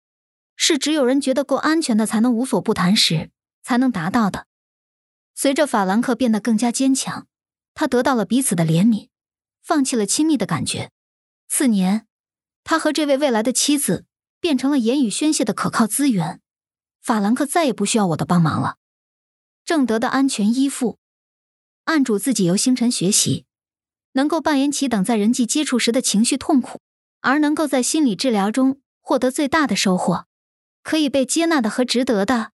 [0.56, 3.30] 是只有人觉得够安全的才能无所不谈时
[3.62, 4.48] 才能达到的。
[5.36, 7.28] 随着法兰克变得更加坚强，
[7.76, 9.10] 他得到了彼此的怜悯，
[9.62, 10.90] 放弃了亲密的感觉。
[11.48, 12.08] 次年，
[12.64, 14.08] 他和这位未来的妻子
[14.40, 16.42] 变成了言语宣泄的可靠资源。
[17.04, 18.78] 法兰克再也不需要我的帮忙了。
[19.64, 20.98] 正德的安全依附，
[21.84, 23.46] 案主自己由星辰学习，
[24.14, 26.80] 能够扮演起等在人际接触时的情绪痛苦，
[27.22, 30.26] 而能够在心理治疗中获得最大的收获，
[30.82, 32.52] 可以被接纳的和值得的。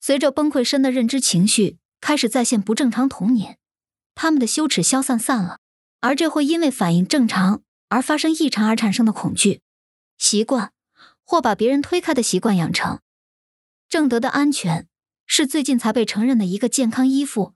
[0.00, 3.58] 随着崩溃深的认知情绪开始再现不正常童年，
[4.14, 5.60] 他们的羞耻消散散了，
[6.00, 9.60] 而这会因为反应正常而发生异常而产生的恐惧、
[10.18, 10.72] 习惯
[11.24, 13.00] 或把别人推开的习惯养成。
[13.88, 14.88] 正德的安全
[15.26, 17.52] 是最近才被承认的一个健康依附。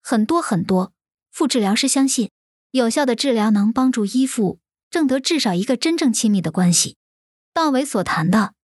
[0.00, 0.91] 很多很多
[1.32, 2.30] 副治疗师相信，
[2.70, 6.96] 有效的治疗能帮助依附正得至少一个真正亲密的关系。
[7.52, 8.54] 道维所谈的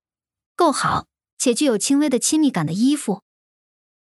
[0.55, 3.23] 够好且具有轻微的亲密感的依附，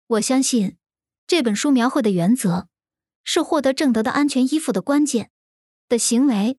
[0.05, 0.77] 我相信
[1.25, 2.67] 这本书描绘的原则。
[3.29, 5.31] 是获得正德的安全依附的关键
[5.89, 6.57] 的行为。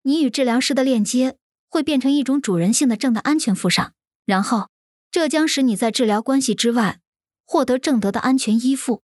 [0.00, 1.36] 你与治疗师的链接
[1.68, 3.92] 会变成一种主人性的正的安全附上，
[4.24, 4.70] 然后
[5.10, 7.00] 这将使你在治疗关系之外
[7.44, 9.02] 获得正德的安全依附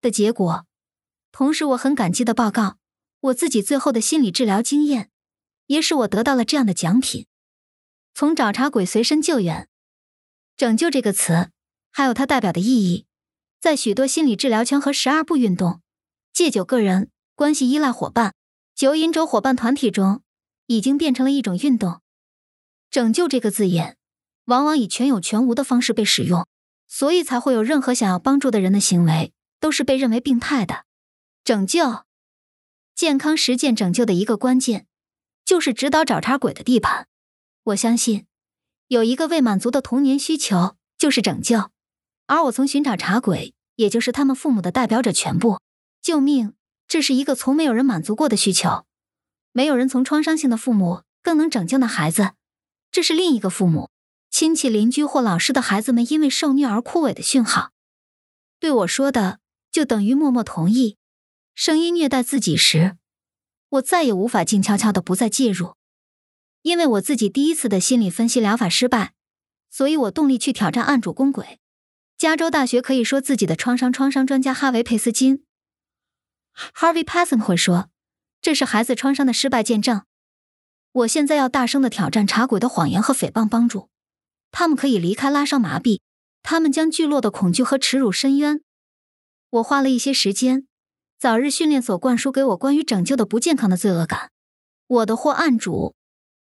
[0.00, 0.66] 的结果。
[1.38, 2.78] 同时，我很感激的报告，
[3.20, 5.10] 我自己最后的心理治疗经验
[5.66, 7.26] 也使我得到了这样的奖品：
[8.14, 9.68] 从找茬鬼随身救援，
[10.56, 11.50] 拯救这个词，
[11.92, 13.04] 还有它代表的意义，
[13.60, 15.82] 在许多心理治疗圈和十二步运动。
[16.32, 18.34] 戒酒个人关系依赖伙伴、
[18.74, 20.22] 酒瘾者伙伴团体中，
[20.68, 22.00] 已经变成了一种运动。
[22.90, 23.98] 拯救这个字眼，
[24.46, 26.48] 往往以全有全无的方式被使用，
[26.88, 30.86] 所以才会有任何想要帮助的人的行为都是被认为病态的。
[31.46, 32.02] 拯救，
[32.96, 34.88] 健康实践拯救的一个关键，
[35.44, 37.06] 就是指导找茬鬼的地盘。
[37.62, 38.26] 我相信，
[38.88, 41.70] 有一个未满足的童年需求就是拯救，
[42.26, 45.60] 而我从寻找茶鬼，也就是他们父母的代表者全部。
[46.02, 46.54] 救命！
[46.88, 48.84] 这是一个从没有人满足过的需求。
[49.52, 52.32] 没有人从创伤性的父母更能拯救那孩子。
[52.90, 53.90] 这是另一个父母、
[54.32, 57.70] 亲戚、邻居或老师的孩子们因为受虐而枯萎的讯号。
[58.58, 59.38] 对我说的，
[59.70, 60.96] 就等于默默同意。
[61.56, 62.98] 声音虐待自己时，
[63.70, 65.74] 我再也无法静悄悄的不再介入，
[66.60, 69.14] 因为我自己第一次的心理分析疗法失败，
[69.70, 71.58] 所以我动力去挑战案主公轨。
[72.18, 75.46] 加州大学可以说自己的创伤创伤专家哈维·佩斯金。
[76.74, 77.88] Harvey p a s o n 会说
[78.42, 80.02] ：“这是孩子创伤的失败见证。”
[80.92, 83.88] 我现在要大声的挑战茶鬼的谎言和诽谤帮助。
[84.50, 86.00] 他们可以离开拉伤麻痹，
[86.42, 88.60] 他们将聚落的恐惧和耻辱深渊。
[89.48, 90.66] 我花了一些时间，
[91.26, 94.30] 早日训练所灌输给我关于拯救的不健康的罪恶感。
[94.86, 95.96] 我的或案主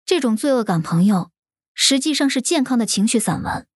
[0.07, 1.31] 这种罪恶感，朋友，
[1.75, 3.67] 实际上是健康的情绪散文。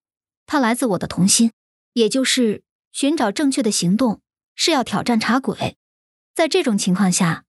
[0.47, 1.53] 它来自我的童心，
[1.93, 4.23] 也就是寻找正确的行动
[4.55, 5.77] 是要挑战茶鬼。
[6.35, 7.45] 在这种情况下，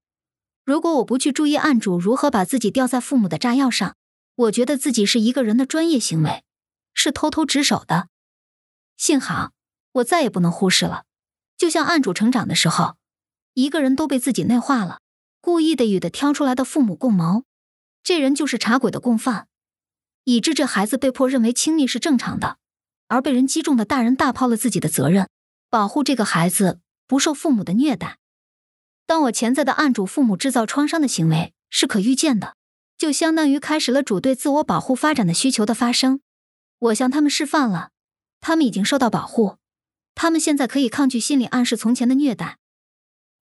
[0.66, 3.96] 如果我不去注意案主如何把自己吊在父母的炸药上，
[4.36, 6.44] 我觉得自己是一个人的专业行为，
[6.94, 8.10] 是偷偷值守的。
[8.98, 9.54] 幸好
[9.94, 11.06] 我再也不能忽视了，
[11.56, 12.98] 就像案主成长的时候，
[13.56, 15.00] 一个人都被自己内化了，
[15.40, 17.46] 故意的与的挑出来的父母共谋，
[18.04, 19.48] 这人就是茶鬼的共犯，
[20.26, 22.58] 以致这孩子被迫认为亲密是正常的，
[23.08, 25.30] 而被人击中的大人大抛了自己的责任，
[25.70, 28.18] 保护这个孩子不受父母的虐待。
[29.06, 32.58] 当我潜在的案主父母制造创伤的行为是可预见的，
[32.98, 36.20] 就相当于开始了主对自我保护发展的需求的发生。
[36.80, 37.92] 我向他们示范了，
[38.42, 39.56] 他们已经受到保护，
[40.14, 42.58] 他们现在可以抗拒心理暗示从前的虐待。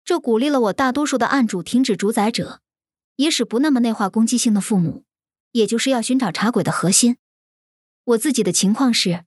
[0.05, 2.61] 这鼓励了我大多数的案主停止主宰者，
[3.15, 5.05] 也使不那么内化攻击性的父母，
[5.51, 7.17] 也就是要寻找茶鬼的核心。
[8.03, 9.23] 我自己的情况是，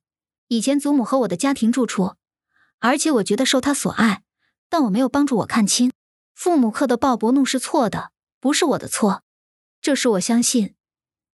[0.49, 2.17] 以前祖母和我的家庭住处，
[2.79, 4.23] 而且我觉得受他所爱，
[4.69, 5.91] 但我没有帮助我看清。
[6.35, 9.23] 父母刻的鲍勃怒是错的，不是我的错。
[9.81, 10.75] 这时我相信，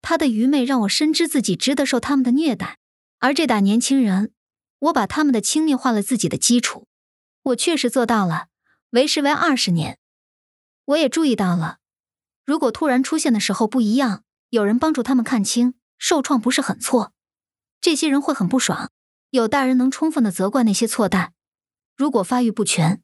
[0.02, 2.78] 他的愚昧让我深知自己值得受他们的虐待。
[3.20, 4.34] 而这打年轻人，
[4.80, 6.86] 我把他们的轻蔑化了自己的基础。
[7.44, 8.48] 我确实做到了，
[8.90, 9.98] 为时为二十年。
[10.84, 11.78] 我也注意到了，
[12.44, 17.12] 如果突然出现的时候不一样，有人帮助他们看清，受创不是很错。
[17.80, 18.90] 这些人会很不爽。
[19.30, 21.32] 有大人能充分的责怪那些错待，
[21.96, 23.00] 如果发育不全。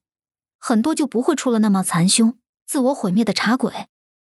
[0.58, 3.86] 很多就不会出了那么残凶、自我毁灭的茶鬼。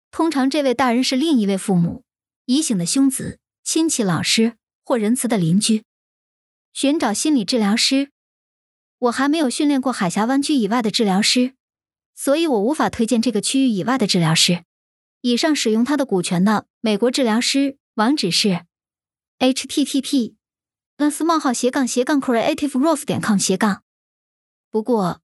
[0.10, 2.06] 通常，这位大人是另一位父母、
[2.46, 5.84] 已醒的兄子、亲戚、老师或仁慈的邻居。
[6.72, 8.11] 寻找心理治疗师，
[9.02, 11.54] 我还没有训练过海峡湾区以外的治疗师，
[12.16, 14.64] 所以我无法推荐这个区域以外的治疗师。
[15.22, 18.66] 以上使用他的股权的美国治疗师网址是
[19.39, 20.36] http:
[20.97, 23.84] 蓝斯冒号斜杠斜杠 creativegrowth 点 com 斜杠。
[24.70, 25.22] 不过。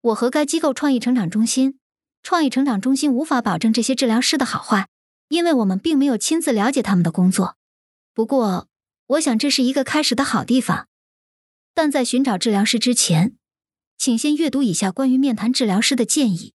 [0.00, 1.80] 我和该机构创意成长中心，
[2.22, 4.88] 创意成长中心无法保证这些治疗师的好坏，
[5.28, 7.56] 因为我们并没有亲自了解他们的工作。
[8.14, 8.68] 不过，
[9.08, 10.86] 我想这是一个开始的好地方。
[11.78, 13.36] 但在寻找治疗师之前，
[13.96, 16.52] 请先阅读以下关于面谈治疗师的建议。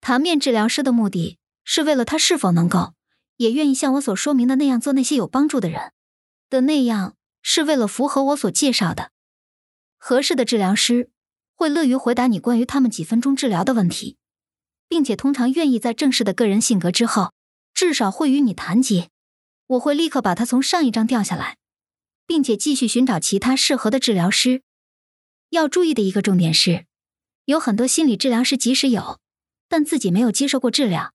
[0.00, 2.94] 谈面治疗师的目的是为了他是否能够，
[3.38, 5.90] 也愿意像我所说明的那样做那些有帮助的人
[6.48, 9.10] 的那样，是为了符合我所介绍的
[9.96, 11.10] 合适的治疗师。
[11.56, 14.18] 会乐于回答你关于他们几分钟治疗的问题。
[14.86, 17.32] 并且通常愿意在正式的个人性格之后，
[17.74, 19.08] 至少会与你谈及。
[19.66, 21.56] 我会立刻把他从上一张调下来，
[22.28, 24.62] 并且继续寻找其他适合的治疗师。
[25.48, 26.84] 要注意的一个重点是，
[27.46, 29.18] 有很多心理治疗师即使有，
[29.66, 31.14] 但自己没有接受过治疗。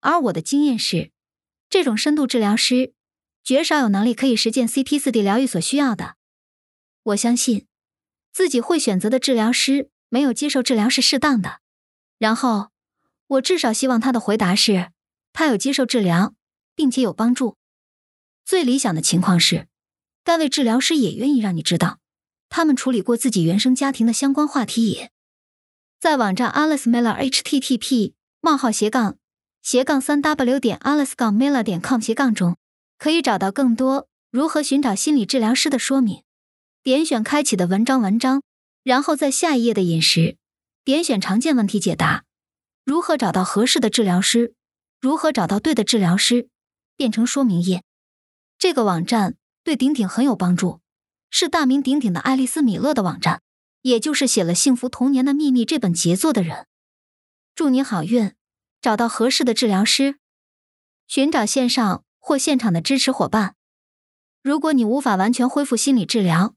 [0.00, 1.12] 而我的经验是，
[1.70, 2.92] 这种深度治疗师
[3.44, 6.16] 绝少有能力可以实践 CT4D 疗愈所需要的。
[7.04, 7.68] 我相信，
[8.32, 11.60] 自己会选择的治疗师没有接受治疗是适当的。
[12.18, 12.70] 然后，
[13.28, 14.90] 我至少希望他的回答是，
[15.32, 16.34] 他有接受治疗，
[16.74, 17.56] 并且有帮助。
[18.44, 19.68] 最理想的情况是，
[20.28, 22.00] 单位治疗师也愿意让你知道，
[22.50, 25.10] 他们处理过自己原生家庭的相关话题也。
[25.98, 28.12] 在网站 Alice Miller http:
[28.42, 29.16] 冒号斜杠
[29.62, 32.58] 斜杠三 w 点 alice 杠 miller 点 com 斜杠中，
[32.98, 36.22] 可以找到更多如何寻找心理治疗师的说明。
[36.82, 38.42] 点选开启的文章文章，
[38.82, 40.36] 然后在下一页的饮食，
[40.84, 42.24] 点选常见问题解答。
[42.84, 44.52] 如何找到合适的治疗师？
[45.00, 46.50] 如何找到对的治疗师？
[46.98, 47.82] 变成说明页。
[48.58, 49.37] 这个网站
[49.68, 50.80] 对鼎鼎很有帮助，
[51.28, 53.42] 是大名鼎鼎的爱丽丝·米勒的网站，
[53.82, 56.66] 也就是写了《幸福童年的秘密》这本杰作的人。
[57.54, 58.32] 祝你好运，
[58.80, 60.16] 找到合适的治疗师，
[61.06, 63.56] 寻找线上或现场的支持伙伴。
[64.40, 66.54] 如果你无法完全恢复心理治疗，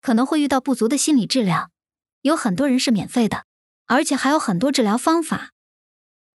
[0.00, 1.70] 可能会遇到不足的心理治疗，
[2.22, 3.44] 有很多人是免费的，
[3.84, 5.50] 而且还有很多治疗方法。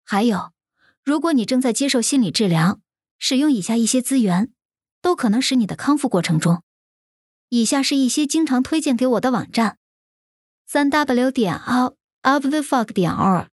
[0.05, 0.53] 还有，
[1.03, 2.79] 如果你正在接受心理治疗，
[3.19, 4.53] 使用以下一些资源，
[5.01, 6.63] 都可能使你的康复过程中。
[7.49, 9.77] 以下是一些经常推荐给我的网站：
[10.67, 13.49] 三 w 点 o of the fog 点 org，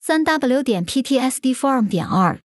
[0.00, 2.40] 三 w 点 p t s d f o r m 点 org，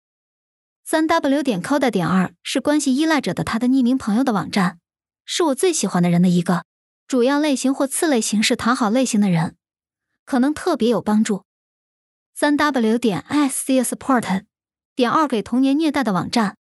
[0.85, 4.79] 三 w 点 coda 点 org 是关系依赖者的他的匿名朋友的网站，
[5.25, 6.65] 是我最喜欢的人的一个。
[7.05, 9.57] 主要类型或次类型是讨好类型的人，
[10.25, 11.43] 可能特别有帮助。
[12.33, 14.45] 三 w 点 scsupport
[14.95, 16.55] 点 org 给童年虐待的网站，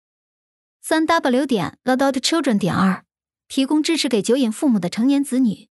[0.81, 3.01] 三 w 点 adultchildren 点 org
[3.47, 5.67] 提供支持给酒瘾父母的成年子女，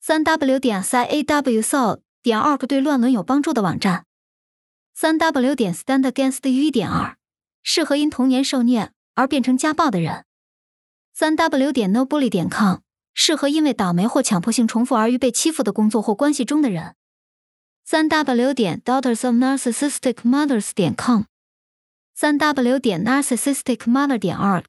[0.00, 4.04] 三 w 点 sawsoul 点 org 对乱伦有帮助的网站，
[4.94, 7.14] 三 w 点 standagainst.ue 点 org
[7.62, 10.24] 适合因童年受虐而变成家暴的人，
[11.12, 12.78] 三 w 点 nobully 点 com
[13.14, 16.94] 适合因为倒霉或强迫性重复而遇被欺负的工作或关系中的人。
[17.84, 21.24] 三 w 点 daughters of narcissistic mothers 点 com，
[22.14, 24.64] 三 w 点 narcissistic mother 点 org。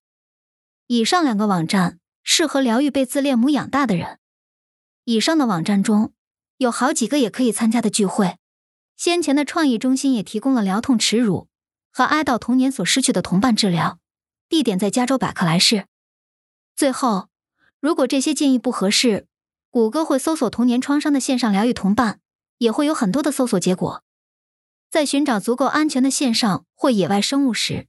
[0.87, 4.19] 以上两个网站适合疗愈被自恋母养大的人。
[5.05, 6.13] 以上的网站中
[6.57, 8.37] 有好几个也可以参加的聚会。
[8.95, 11.47] 先前的创意中心也提供了疗痛耻辱
[11.91, 13.99] 和哀悼童年所失去的同伴治疗，
[14.47, 15.87] 地点在加州百克莱市。
[16.75, 17.29] 最后，
[17.79, 19.27] 如果这些建议不合适，
[19.69, 22.19] 谷歌会搜索童年创伤的线上疗愈同伴。
[22.59, 24.03] 也会有很多的搜索结果。
[24.93, 27.87] 在寻找足够安全的线上或野外生物时，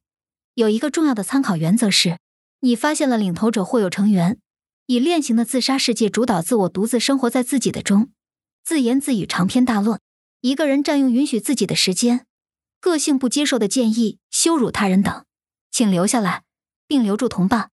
[0.55, 2.19] 有一个重要的参考原则是：
[2.61, 4.39] 你发现了领头者或有成员
[4.87, 8.11] 以链型的自杀世界主导自我，独自生活在自己的中，
[8.65, 10.01] 自言自语、长篇大论，
[10.41, 12.25] 一个人占用允许自己的时间，
[12.81, 15.27] 个性不接受的建议、羞辱他人等，
[15.71, 16.45] 请留下来，
[16.87, 17.71] 并留住同伴。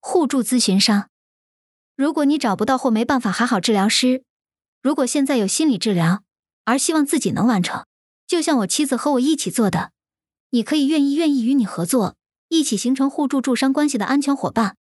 [0.00, 1.10] 互助咨询商，
[1.94, 4.24] 如果你找不到或没办法还好治疗师。
[4.80, 6.22] 如果现在有心理治疗，
[6.64, 7.84] 而希望自己能完成，
[8.28, 9.90] 就像我妻子和我一起做的，
[10.50, 12.16] 你可以愿意愿意与你合作，
[12.48, 14.76] 一起形成互助助商关系的安全伙伴。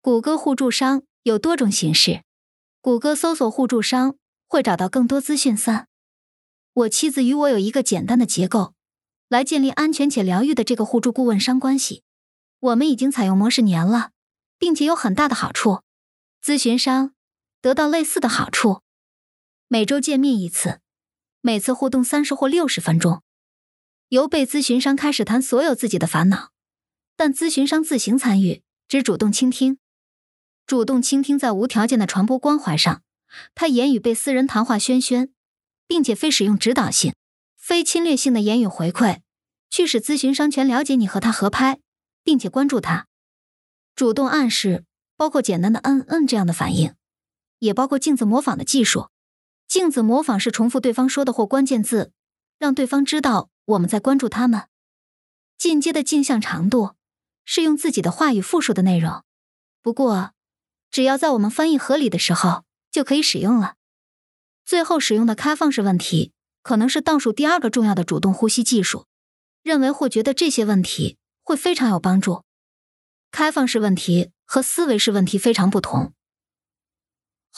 [0.00, 2.24] 谷歌互助商有多种形式，
[2.80, 4.16] 谷歌搜索互助商
[4.48, 5.56] 会找到更多资讯。
[5.56, 5.86] 三，
[6.72, 8.74] 我妻子与我有一个简单的结构，
[9.28, 12.02] 来建立安全且疗愈的这个互助顾问商关系。
[12.58, 14.10] 我们已经采用模式年了，
[14.58, 15.82] 并且有很大的好处。
[16.42, 17.14] 咨询商
[17.60, 18.82] 得到类似的好处。
[19.68, 20.80] 每周见面一次，
[21.46, 23.22] 每次互动三十或六十分钟，
[24.08, 26.50] 由被咨询商开始谈所有自己的烦恼，
[27.16, 29.78] 但咨询商自行参与，只主动倾听。
[30.66, 33.00] 主动倾听在无条件的传播关怀上，
[33.54, 35.32] 他言语被私人谈话宣宣，
[35.86, 37.14] 并且非使用指导性、
[37.56, 39.20] 非侵略性的言语回馈，
[39.70, 41.78] 去使咨询商全了解你和他合拍，
[42.24, 43.06] 并且关注他。
[43.94, 44.84] 主动暗示
[45.16, 46.96] 包括简单的嗯嗯这样的反应，
[47.60, 49.10] 也包括镜子模仿的技术。
[49.68, 52.12] 镜子模仿是重复对方说的或关键字，
[52.58, 54.68] 让对方知道我们在关注他们。
[55.58, 56.94] 进阶的镜像长度
[57.44, 59.24] 是用自己的话语复述的内容，
[59.82, 60.32] 不过
[60.90, 63.74] 只要在我们翻译合理的时候就可以使用了。
[64.64, 69.06] 最后使用的开放式问题可能是倒数第二个重要的主动呼吸技术，
[69.62, 72.42] 认为或觉得这些问题会非常有帮助。
[73.30, 76.12] 开放式问题和思维式问题非常不同。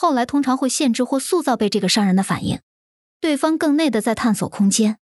[0.01, 2.61] 后来通常会限制或塑造被这个商人的反应，
[3.19, 4.97] 对方更内的在探索空间。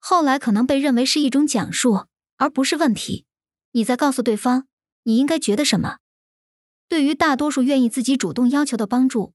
[0.00, 2.06] 后来可能被认为是一种讲述，
[2.38, 3.24] 而不是问题。
[3.70, 4.66] 你在告诉对方
[5.04, 5.98] 你应该觉得什么。
[6.88, 9.32] 对于大多数愿意自己主动要求的帮助，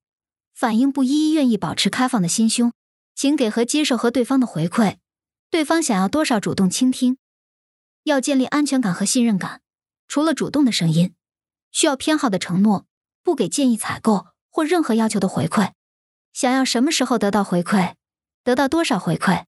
[0.53, 2.73] 反应不一，愿意保持开放的心胸，
[3.15, 4.97] 请给和接受和对方的回馈。
[5.49, 7.17] 对方想要多少，主动倾听。
[8.03, 9.61] 要建立安全感和信任感，
[10.09, 11.15] 除了主动的声音，
[11.71, 12.85] 需要偏好的承诺，
[13.23, 14.27] 不给建议采购
[14.57, 15.73] 或任何要求的回馈。
[16.33, 17.93] 想要什么时候得到回馈，
[18.43, 19.45] 得到多少回馈，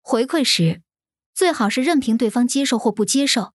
[0.00, 0.80] 回馈时
[1.34, 3.52] 最好是任凭对方接受或不接受。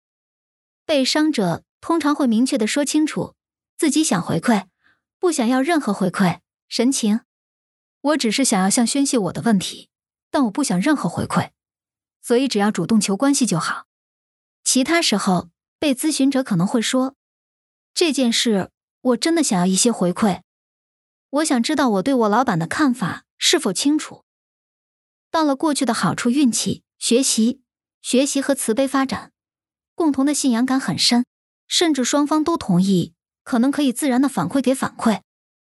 [0.86, 3.34] 被伤者通常会明确的说清楚
[3.76, 4.68] 自己想回馈，
[5.18, 6.42] 不想要任何回馈。
[6.70, 7.22] 神情，
[8.02, 9.90] 我只是想要向宣泄我的问题，
[10.30, 11.50] 但我不想任何回馈，
[12.22, 13.88] 所以只要主动求关系就好。
[14.64, 15.50] 其他时候，
[15.80, 17.16] 被咨询者可能会说
[17.96, 18.70] ：“这件事
[19.02, 20.44] 我真的想要一些回馈，
[21.32, 24.24] 我想知道我对我老板的看法是否清楚。”
[25.32, 27.62] 到了过去的好处、运气、学习、
[28.02, 29.32] 学习和慈悲发展，
[29.96, 31.26] 共同的信仰感很深，
[31.68, 33.14] 甚至双方都同意，
[33.44, 35.22] 可能可以自然的反馈给反馈，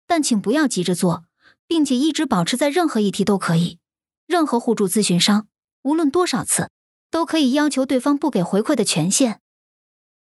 [0.06, 1.26] 但请不要急着做，
[1.68, 3.80] 并且一直保持在任何议题都可以，
[4.26, 5.48] 任何互助咨询商，
[5.84, 6.70] 无论多少次。
[7.10, 9.40] 都可以要求对方不给回馈的权限。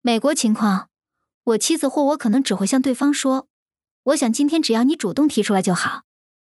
[0.01, 0.89] 美国情况，
[1.45, 3.47] 我妻子或我可能只会向对方说
[4.05, 6.03] ：“我想今天只要你主动提出来就好。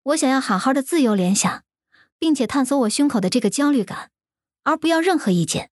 [0.05, 1.63] 我想要好好的自由联想，
[2.19, 4.11] 并且探索我胸口的这个焦虑感，
[4.63, 5.71] 而不要任何意见。”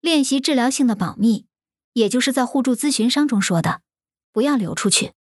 [0.00, 1.46] 练习治疗性的保密，
[1.92, 3.82] 也就是在互助咨询商中说的，
[4.32, 5.12] 不要流出去。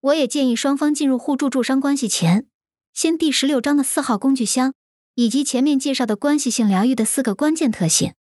[0.00, 2.46] 我也建议双方进入互助助商关系前，
[2.92, 4.74] 先第十六章的四号工具箱。
[5.14, 8.14] 以及前面介绍的关系性疗愈的四个关键特性。